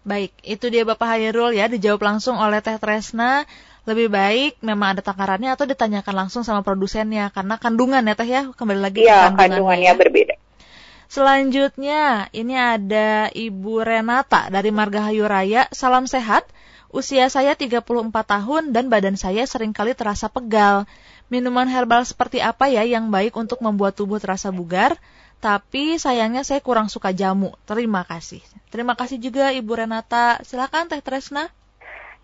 Baik, 0.00 0.32
itu 0.48 0.72
dia 0.72 0.88
Bapak 0.88 1.12
Hairul 1.12 1.52
ya, 1.52 1.68
dijawab 1.68 2.00
langsung 2.00 2.40
oleh 2.40 2.64
Teh 2.64 2.80
Tresna. 2.80 3.44
Lebih 3.90 4.06
baik 4.06 4.62
memang 4.62 4.94
ada 4.94 5.02
takarannya 5.02 5.50
atau 5.50 5.66
ditanyakan 5.66 6.14
langsung 6.26 6.46
sama 6.46 6.62
produsennya 6.62 7.34
karena 7.34 7.58
kandungan 7.58 8.06
ya 8.06 8.14
Teh 8.14 8.30
ya, 8.30 8.42
kembali 8.54 8.78
lagi 8.78 9.02
ya, 9.02 9.34
kandungannya 9.34 9.90
ya. 9.90 9.98
berbeda. 9.98 10.38
Selanjutnya, 11.10 12.30
ini 12.30 12.54
ada 12.54 13.34
Ibu 13.34 13.82
Renata 13.82 14.46
dari 14.46 14.70
Margahayu 14.70 15.26
Raya. 15.26 15.66
Salam 15.74 16.06
sehat. 16.06 16.46
Usia 16.90 17.26
saya 17.26 17.58
34 17.58 17.82
tahun 18.10 18.70
dan 18.70 18.86
badan 18.86 19.18
saya 19.18 19.42
sering 19.42 19.74
kali 19.74 19.98
terasa 19.98 20.30
pegal. 20.30 20.86
Minuman 21.26 21.66
herbal 21.66 22.06
seperti 22.06 22.38
apa 22.38 22.70
ya 22.70 22.86
yang 22.86 23.10
baik 23.10 23.34
untuk 23.34 23.58
membuat 23.58 23.98
tubuh 23.98 24.22
terasa 24.22 24.54
bugar? 24.54 24.98
Tapi 25.42 25.98
sayangnya 25.98 26.46
saya 26.46 26.62
kurang 26.62 26.86
suka 26.86 27.10
jamu. 27.10 27.58
Terima 27.66 28.06
kasih. 28.06 28.42
Terima 28.70 28.94
kasih 28.94 29.18
juga 29.18 29.50
Ibu 29.50 29.82
Renata. 29.82 30.38
Silakan 30.46 30.86
Teh 30.86 31.02
Tresna. 31.02 31.50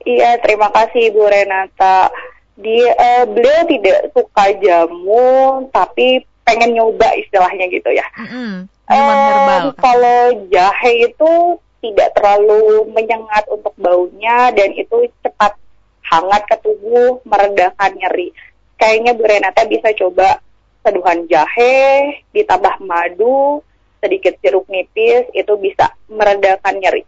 Iya, 0.06 0.38
terima 0.38 0.70
kasih 0.70 1.10
Ibu 1.10 1.22
Renata. 1.26 2.14
Di 2.56 2.78
uh, 2.88 3.26
beliau 3.26 3.66
tidak 3.68 4.14
suka 4.14 4.54
jamu, 4.62 5.66
tapi 5.74 6.22
pengen 6.46 6.78
nyoba 6.78 7.10
istilahnya 7.18 7.66
gitu 7.68 7.90
ya. 7.90 8.06
Mm 8.14 8.26
-hmm. 8.30 8.52
uh, 8.86 9.74
Kalau 9.76 10.46
jahe 10.46 10.92
itu 11.10 11.58
tidak 11.82 12.14
terlalu 12.14 12.86
menyengat 12.94 13.44
untuk 13.50 13.74
baunya 13.76 14.54
dan 14.54 14.72
itu 14.78 15.10
cepat 15.26 15.58
hangat 16.06 16.42
ke 16.46 16.56
tubuh, 16.62 17.18
meredakan 17.26 17.98
nyeri. 17.98 18.30
Kayaknya 18.78 19.12
Bu 19.18 19.24
Renata 19.26 19.66
bisa 19.66 19.90
coba 19.98 20.38
seduhan 20.86 21.26
jahe, 21.26 22.22
ditambah 22.30 22.78
madu, 22.78 23.58
sedikit 23.98 24.38
jeruk 24.38 24.70
nipis, 24.70 25.26
itu 25.34 25.50
bisa 25.58 25.90
meredakan 26.06 26.78
nyeri. 26.78 27.02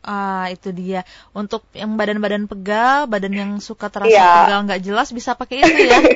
Ah, 0.00 0.48
itu 0.48 0.72
dia. 0.72 1.04
Untuk 1.36 1.68
yang 1.76 1.92
badan-badan 2.00 2.48
pegal, 2.48 3.04
badan 3.04 3.36
yang 3.36 3.52
suka 3.60 3.92
terasa 3.92 4.08
yeah. 4.08 4.48
pegal 4.48 4.64
nggak 4.64 4.80
jelas 4.80 5.12
bisa 5.12 5.36
pakai 5.36 5.60
itu 5.60 5.80
ya. 5.84 6.00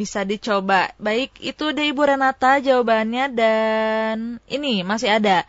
bisa 0.00 0.28
dicoba. 0.28 0.92
Baik, 1.00 1.32
itu 1.40 1.72
deh 1.72 1.88
Ibu 1.88 2.04
Renata 2.04 2.60
jawabannya 2.60 3.32
dan 3.32 4.16
ini 4.50 4.84
masih 4.84 5.16
ada 5.16 5.48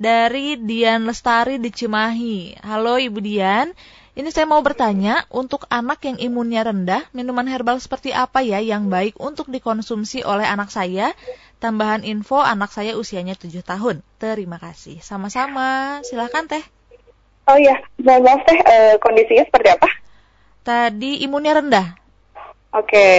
dari 0.00 0.56
Dian 0.56 1.04
Lestari 1.04 1.60
di 1.60 1.68
Cimahi. 1.68 2.64
Halo 2.64 2.96
Ibu 2.96 3.20
Dian, 3.20 3.76
ini 4.12 4.28
saya 4.28 4.44
mau 4.44 4.60
bertanya, 4.60 5.24
untuk 5.32 5.64
anak 5.72 6.04
yang 6.04 6.20
imunnya 6.20 6.68
rendah, 6.68 7.08
minuman 7.16 7.48
herbal 7.48 7.80
seperti 7.80 8.12
apa 8.12 8.44
ya 8.44 8.60
yang 8.60 8.92
baik 8.92 9.16
untuk 9.16 9.48
dikonsumsi 9.48 10.20
oleh 10.26 10.44
anak 10.44 10.68
saya? 10.68 11.16
Tambahan 11.62 12.02
info, 12.02 12.42
anak 12.42 12.74
saya 12.74 12.98
usianya 12.98 13.38
7 13.38 13.62
tahun. 13.62 14.02
Terima 14.18 14.58
kasih. 14.58 14.98
Sama-sama, 14.98 16.02
silahkan 16.02 16.50
Teh. 16.50 16.64
Oh 17.46 17.54
iya, 17.54 17.78
maaf 18.02 18.42
Teh, 18.42 18.58
e, 18.58 18.76
kondisinya 18.98 19.46
seperti 19.46 19.68
apa? 19.70 19.86
Tadi 20.66 21.22
imunnya 21.22 21.62
rendah. 21.62 21.86
Oke, 22.74 22.90
okay. 22.90 23.14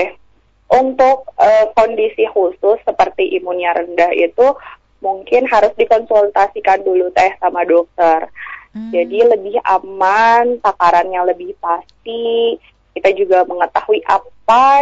untuk 0.76 1.32
e, 1.40 1.72
kondisi 1.72 2.28
khusus 2.28 2.84
seperti 2.84 3.32
imunnya 3.40 3.80
rendah 3.80 4.12
itu 4.12 4.60
mungkin 5.00 5.48
harus 5.48 5.72
dikonsultasikan 5.80 6.84
dulu 6.84 7.16
Teh 7.16 7.40
sama 7.40 7.64
dokter 7.64 8.28
Hmm. 8.74 8.90
Jadi 8.90 9.22
lebih 9.22 9.62
aman, 9.62 10.58
takarannya 10.58 11.22
lebih 11.30 11.54
pasti. 11.62 12.58
Kita 12.94 13.14
juga 13.14 13.46
mengetahui 13.46 14.02
apa 14.06 14.82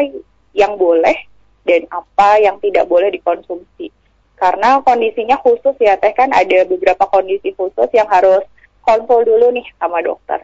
yang 0.55 0.79
boleh 0.79 1.30
dan 1.65 1.85
apa 1.89 2.41
yang 2.41 2.57
tidak 2.59 2.89
boleh 2.89 3.13
dikonsumsi. 3.13 3.93
Karena 4.37 4.81
kondisinya 4.81 5.37
khusus 5.37 5.77
ya 5.77 6.01
teh 6.01 6.13
kan 6.17 6.33
ada 6.33 6.65
beberapa 6.65 7.05
kondisi 7.05 7.53
khusus 7.53 7.89
yang 7.93 8.09
harus 8.09 8.41
konsul 8.81 9.21
dulu 9.21 9.53
nih 9.53 9.65
sama 9.77 10.01
dokter. 10.01 10.41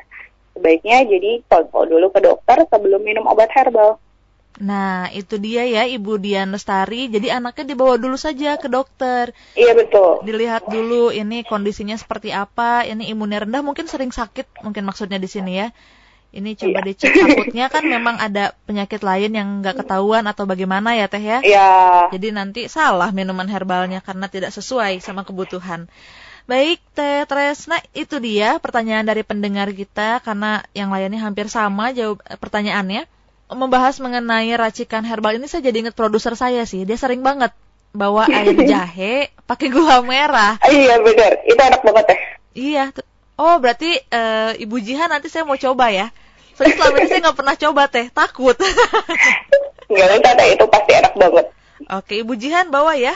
Sebaiknya 0.54 1.06
jadi 1.06 1.42
konsul 1.50 1.90
dulu 1.90 2.14
ke 2.14 2.22
dokter 2.22 2.62
sebelum 2.70 3.02
minum 3.02 3.26
obat 3.26 3.50
herbal. 3.50 3.98
Nah, 4.58 5.06
itu 5.14 5.38
dia 5.38 5.70
ya 5.70 5.86
Ibu 5.86 6.18
Dian 6.18 6.50
Lestari. 6.50 7.14
Jadi 7.14 7.30
anaknya 7.30 7.78
dibawa 7.78 8.02
dulu 8.02 8.18
saja 8.18 8.58
ke 8.58 8.66
dokter. 8.66 9.30
Iya 9.54 9.78
betul. 9.78 10.26
Dilihat 10.26 10.66
dulu 10.66 11.14
ini 11.14 11.46
kondisinya 11.46 11.94
seperti 11.94 12.34
apa. 12.34 12.82
Ini 12.82 13.06
imunnya 13.14 13.46
rendah, 13.46 13.62
mungkin 13.62 13.86
sering 13.86 14.10
sakit, 14.10 14.66
mungkin 14.66 14.90
maksudnya 14.90 15.22
di 15.22 15.30
sini 15.30 15.62
ya. 15.62 15.70
Ini 16.28 16.60
coba 16.60 16.84
iya. 16.84 16.88
dicek 16.92 17.12
takutnya 17.16 17.66
kan 17.72 17.88
memang 17.88 18.20
ada 18.20 18.52
penyakit 18.68 19.00
lain 19.00 19.32
yang 19.32 19.50
nggak 19.64 19.82
ketahuan 19.84 20.28
atau 20.28 20.44
bagaimana 20.44 20.94
ya 20.94 21.08
Teh 21.08 21.24
ya. 21.24 21.40
Iya. 21.40 21.72
Jadi 22.12 22.28
nanti 22.36 22.62
salah 22.68 23.16
minuman 23.16 23.48
herbalnya 23.48 24.04
karena 24.04 24.28
tidak 24.28 24.52
sesuai 24.52 25.00
sama 25.00 25.24
kebutuhan. 25.24 25.88
Baik, 26.48 26.80
Teh 26.96 27.28
Tresna, 27.28 27.76
itu 27.92 28.24
dia 28.24 28.56
pertanyaan 28.60 29.04
dari 29.04 29.24
pendengar 29.24 29.68
kita 29.72 30.24
karena 30.24 30.64
yang 30.72 30.92
lainnya 30.96 31.20
hampir 31.20 31.52
sama 31.52 31.92
jawab 31.92 32.24
pertanyaannya 32.40 33.04
membahas 33.52 34.00
mengenai 34.04 34.52
racikan 34.60 35.08
herbal 35.08 35.40
ini 35.40 35.48
saya 35.48 35.72
jadi 35.72 35.88
ingat 35.88 35.96
produser 35.96 36.36
saya 36.36 36.64
sih. 36.68 36.84
Dia 36.84 37.00
sering 37.00 37.24
banget 37.24 37.56
bawa 37.96 38.28
air 38.28 38.56
jahe 38.72 39.32
pakai 39.48 39.68
gula 39.72 40.04
merah. 40.04 40.60
Iya 40.68 41.00
benar, 41.04 41.32
itu 41.48 41.60
enak 41.60 41.82
banget 41.84 42.06
ya. 42.08 42.18
Iya. 42.58 42.86
Oh 43.38 43.62
berarti 43.62 44.02
uh, 44.10 44.58
Ibu 44.58 44.82
Jihan 44.82 45.14
nanti 45.14 45.30
saya 45.30 45.46
mau 45.46 45.58
coba 45.58 45.94
ya. 45.94 46.10
Soalnya 46.58 46.74
selama 46.74 46.98
ini 46.98 47.08
saya 47.08 47.20
nggak 47.22 47.38
pernah 47.38 47.56
coba 47.56 47.84
teh, 47.86 48.06
takut. 48.10 48.58
Nggak 49.94 50.08
usah 50.20 50.34
teh, 50.36 50.48
itu 50.58 50.66
pasti 50.68 50.92
enak 50.98 51.14
banget. 51.16 51.46
Oke, 51.94 52.14
Ibu 52.26 52.34
Jihan 52.34 52.74
bawa 52.74 52.98
ya. 52.98 53.14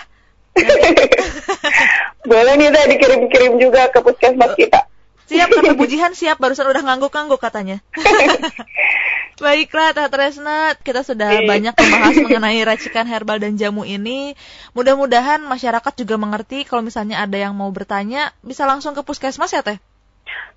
Boleh 2.30 2.54
nih 2.54 2.70
teh 2.70 2.86
dikirim-kirim 2.96 3.58
juga 3.58 3.90
ke 3.90 4.00
puskesmas 4.06 4.54
kita. 4.54 4.86
Siap, 5.32 5.48
kata 5.48 5.74
Bu 5.80 5.88
Jihan 5.88 6.12
siap, 6.12 6.44
barusan 6.44 6.68
udah 6.68 6.84
ngangguk-ngangguk 6.86 7.40
katanya. 7.40 7.80
Baiklah, 9.42 9.96
Teh 9.96 10.06
Tresna, 10.12 10.78
kita 10.78 11.02
sudah 11.02 11.42
banyak 11.48 11.74
membahas 11.74 12.16
mengenai 12.20 12.62
racikan 12.62 13.10
herbal 13.10 13.42
dan 13.42 13.58
jamu 13.58 13.88
ini. 13.88 14.38
Mudah-mudahan 14.78 15.42
masyarakat 15.42 15.94
juga 15.98 16.20
mengerti 16.20 16.62
kalau 16.68 16.86
misalnya 16.86 17.24
ada 17.26 17.40
yang 17.42 17.58
mau 17.58 17.72
bertanya, 17.74 18.36
bisa 18.46 18.70
langsung 18.70 18.94
ke 18.94 19.02
puskesmas 19.02 19.56
ya, 19.56 19.66
Teh? 19.66 19.82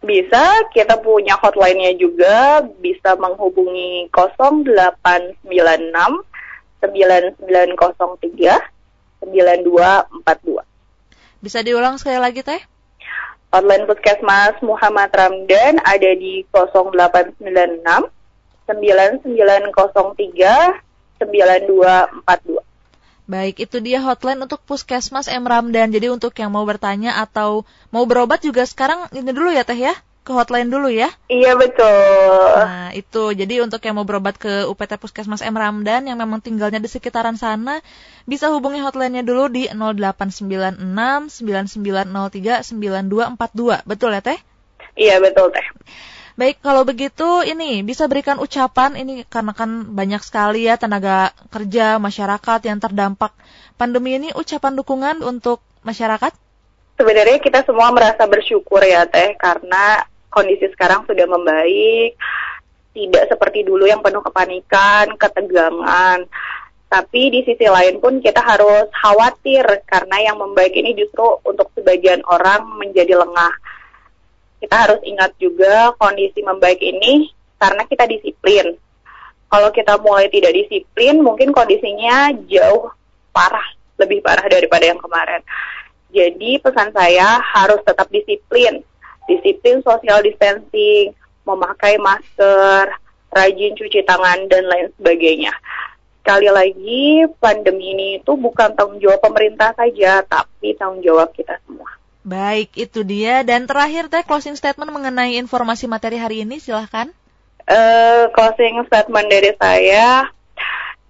Bisa, 0.05 0.69
kita 0.77 1.01
punya 1.01 1.33
hotline-nya 1.41 1.97
juga, 1.97 2.61
bisa 2.81 3.17
menghubungi 3.17 4.13
0896 4.13 5.41
9903 6.85 9.25
9242. 9.25 10.61
Bisa 11.41 11.65
diulang 11.65 11.97
sekali 11.97 12.21
lagi, 12.21 12.45
Teh? 12.45 12.61
Hotline 13.55 13.87
Puskesmas 13.87 14.59
Muhammad 14.67 15.15
Ramdan 15.15 15.79
ada 15.85 16.11
di 16.19 16.43
0896 16.51 18.11
9903 18.67 20.83
9242. 21.23 22.64
Baik, 23.25 23.57
itu 23.57 23.81
dia 23.81 24.05
hotline 24.05 24.37
untuk 24.45 24.61
Puskesmas 24.69 25.33
M 25.33 25.49
Ramdan. 25.49 25.89
Jadi 25.89 26.13
untuk 26.13 26.37
yang 26.37 26.53
mau 26.53 26.61
bertanya 26.69 27.17
atau 27.17 27.65
mau 27.89 28.05
berobat 28.05 28.45
juga 28.45 28.69
sekarang 28.69 29.09
ini 29.17 29.33
dulu 29.33 29.49
ya 29.49 29.65
Teh 29.65 29.81
ya? 29.81 29.97
Ke 30.25 30.37
hotline 30.37 30.69
dulu 30.69 30.93
ya? 30.93 31.09
Iya 31.33 31.57
betul. 31.57 32.53
Nah 32.65 32.93
itu, 32.93 33.33
jadi 33.33 33.65
untuk 33.65 33.81
yang 33.81 33.97
mau 33.97 34.05
berobat 34.05 34.37
ke 34.37 34.69
UPT 34.69 35.01
Puskesmas 35.01 35.41
M 35.41 35.57
Ramdan 35.57 36.05
yang 36.05 36.21
memang 36.21 36.45
tinggalnya 36.45 36.81
di 36.81 36.89
sekitaran 36.89 37.41
sana, 37.41 37.81
bisa 38.29 38.53
hubungi 38.53 38.85
hotline-nya 38.85 39.25
dulu 39.25 39.49
di 39.49 39.73
0896 39.73 40.81
9903 41.41 42.61
9242. 42.61 43.89
Betul 43.89 44.17
ya 44.17 44.21
Teh? 44.21 44.41
Iya 45.01 45.17
betul 45.21 45.49
Teh. 45.49 45.65
Baik, 46.35 46.59
kalau 46.67 46.83
begitu 46.83 47.47
ini 47.47 47.87
bisa 47.87 48.11
berikan 48.11 48.43
ucapan 48.43 48.99
ini 48.99 49.23
karena 49.23 49.55
kan 49.55 49.95
banyak 49.95 50.19
sekali 50.19 50.67
ya 50.67 50.75
tenaga 50.75 51.31
kerja 51.55 52.03
masyarakat 52.03 52.59
yang 52.67 52.83
terdampak 52.83 53.31
pandemi 53.79 54.19
ini 54.19 54.35
ucapan 54.35 54.75
dukungan 54.75 55.23
untuk 55.23 55.63
masyarakat? 55.87 56.35
Sebenarnya 56.99 57.39
kita 57.39 57.63
semua 57.63 57.95
merasa 57.95 58.27
bersyukur 58.27 58.83
ya 58.83 59.07
Teh 59.07 59.39
karena 59.39 60.03
kondisi 60.27 60.67
sekarang 60.75 61.07
sudah 61.07 61.23
membaik, 61.23 62.19
tidak 62.99 63.31
seperti 63.31 63.63
dulu 63.63 63.87
yang 63.87 64.03
penuh 64.03 64.23
kepanikan, 64.27 65.15
ketegangan. 65.15 66.27
Tapi 66.91 67.23
di 67.31 67.47
sisi 67.47 67.67
lain 67.71 68.03
pun 68.03 68.19
kita 68.19 68.43
harus 68.43 68.91
khawatir 68.91 69.87
karena 69.87 70.31
yang 70.31 70.43
membaik 70.43 70.75
ini 70.75 70.99
justru 70.99 71.39
untuk 71.47 71.71
sebagian 71.79 72.27
orang 72.27 72.67
menjadi 72.75 73.23
lengah 73.23 73.55
kita 74.65 74.77
harus 74.81 75.01
ingat 75.05 75.37
juga 75.37 75.93
kondisi 76.01 76.41
membaik 76.41 76.81
ini 76.81 77.29
karena 77.61 77.85
kita 77.85 78.09
disiplin. 78.09 78.73
Kalau 79.53 79.69
kita 79.71 80.01
mulai 80.01 80.33
tidak 80.33 80.57
disiplin, 80.57 81.21
mungkin 81.21 81.53
kondisinya 81.53 82.33
jauh 82.49 82.89
parah, 83.29 83.77
lebih 84.01 84.25
parah 84.25 84.49
daripada 84.49 84.89
yang 84.89 84.97
kemarin. 84.97 85.45
Jadi 86.17 86.65
pesan 86.65 86.97
saya 86.97 87.45
harus 87.45 87.85
tetap 87.85 88.09
disiplin, 88.09 88.81
disiplin 89.29 89.85
social 89.85 90.25
distancing, 90.25 91.13
memakai 91.45 92.01
masker, 92.01 92.89
rajin 93.37 93.77
cuci 93.77 94.01
tangan 94.09 94.49
dan 94.49 94.65
lain 94.65 94.89
sebagainya. 94.97 95.53
Sekali 96.25 96.49
lagi, 96.49 97.05
pandemi 97.37 97.93
ini 97.93 98.09
itu 98.17 98.33
bukan 98.33 98.73
tanggung 98.73 98.97
jawab 98.97 99.21
pemerintah 99.21 99.77
saja, 99.77 100.25
tapi 100.25 100.73
tanggung 100.81 101.05
jawab 101.05 101.29
kita 101.37 101.61
semua. 101.69 102.01
Baik, 102.25 102.73
itu 102.81 103.05
dia. 103.05 103.45
Dan 103.45 103.69
terakhir 103.69 104.09
teh 104.09 104.25
closing 104.25 104.57
statement 104.57 104.89
mengenai 104.89 105.37
informasi 105.37 105.85
materi 105.85 106.17
hari 106.17 106.41
ini, 106.41 106.57
silahkan. 106.57 107.13
Uh, 107.69 108.33
closing 108.33 108.81
statement 108.89 109.29
dari 109.29 109.53
saya, 109.61 110.33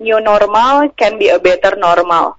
new 0.03 0.18
normal 0.18 0.90
can 0.98 1.14
be 1.14 1.31
a 1.31 1.38
better 1.38 1.79
normal. 1.79 2.35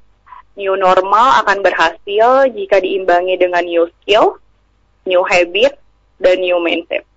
New 0.60 0.76
normal 0.76 1.40
akan 1.44 1.64
berhasil 1.64 2.52
jika 2.52 2.84
diimbangi 2.84 3.40
dengan 3.40 3.64
new 3.64 3.88
skill, 4.00 4.40
new 5.08 5.24
habit, 5.24 5.80
dan 6.20 6.44
new 6.44 6.60
mindset. 6.60 7.08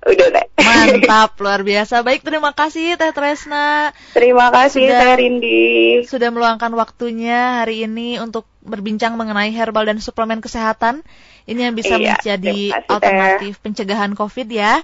Udah 0.00 0.28
deh. 0.32 0.46
Mantap, 0.56 1.36
luar 1.44 1.60
biasa. 1.60 2.00
Baik, 2.00 2.24
terima 2.24 2.56
kasih 2.56 2.96
Teh 2.96 3.12
Tresna. 3.12 3.92
Terima 4.16 4.48
kasih 4.48 4.88
sudah, 4.88 5.00
Teh 5.00 5.14
Rindi. 5.20 5.64
Sudah 6.08 6.32
meluangkan 6.32 6.72
waktunya 6.72 7.60
hari 7.60 7.84
ini 7.84 8.16
untuk 8.16 8.48
berbincang 8.64 9.20
mengenai 9.20 9.52
herbal 9.52 9.84
dan 9.84 10.00
suplemen 10.00 10.40
kesehatan. 10.40 11.04
Ini 11.44 11.68
yang 11.68 11.74
bisa 11.76 12.00
iya, 12.00 12.16
menjadi 12.16 12.60
kasih, 12.72 12.88
alternatif 12.88 13.52
teh. 13.58 13.62
pencegahan 13.64 14.12
COVID 14.16 14.48
ya. 14.48 14.80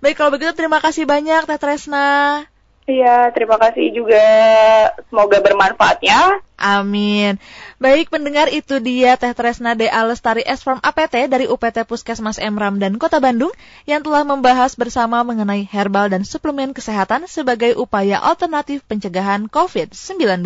Baik, 0.00 0.16
kalau 0.16 0.32
begitu 0.32 0.52
terima 0.56 0.80
kasih 0.80 1.04
banyak 1.04 1.44
Teh 1.44 1.60
Tresna. 1.60 2.44
Iya, 2.84 3.32
terima 3.32 3.56
kasih 3.56 3.96
juga. 3.96 4.20
Semoga 5.08 5.40
bermanfaatnya. 5.40 6.44
Amin. 6.60 7.40
Baik 7.80 8.12
pendengar 8.12 8.52
itu 8.52 8.76
dia 8.76 9.16
Teh 9.16 9.32
Tresna 9.32 9.72
De 9.72 9.88
Alestari 9.88 10.44
S 10.44 10.60
from 10.60 10.84
APT 10.84 11.32
dari 11.32 11.48
UPT 11.48 11.88
Puskesmas 11.88 12.36
Emram 12.36 12.76
dan 12.76 13.00
Kota 13.00 13.24
Bandung 13.24 13.50
yang 13.88 14.04
telah 14.04 14.28
membahas 14.28 14.76
bersama 14.76 15.24
mengenai 15.24 15.64
herbal 15.64 16.12
dan 16.12 16.28
suplemen 16.28 16.76
kesehatan 16.76 17.24
sebagai 17.24 17.72
upaya 17.80 18.20
alternatif 18.20 18.84
pencegahan 18.84 19.48
COVID-19. 19.48 20.44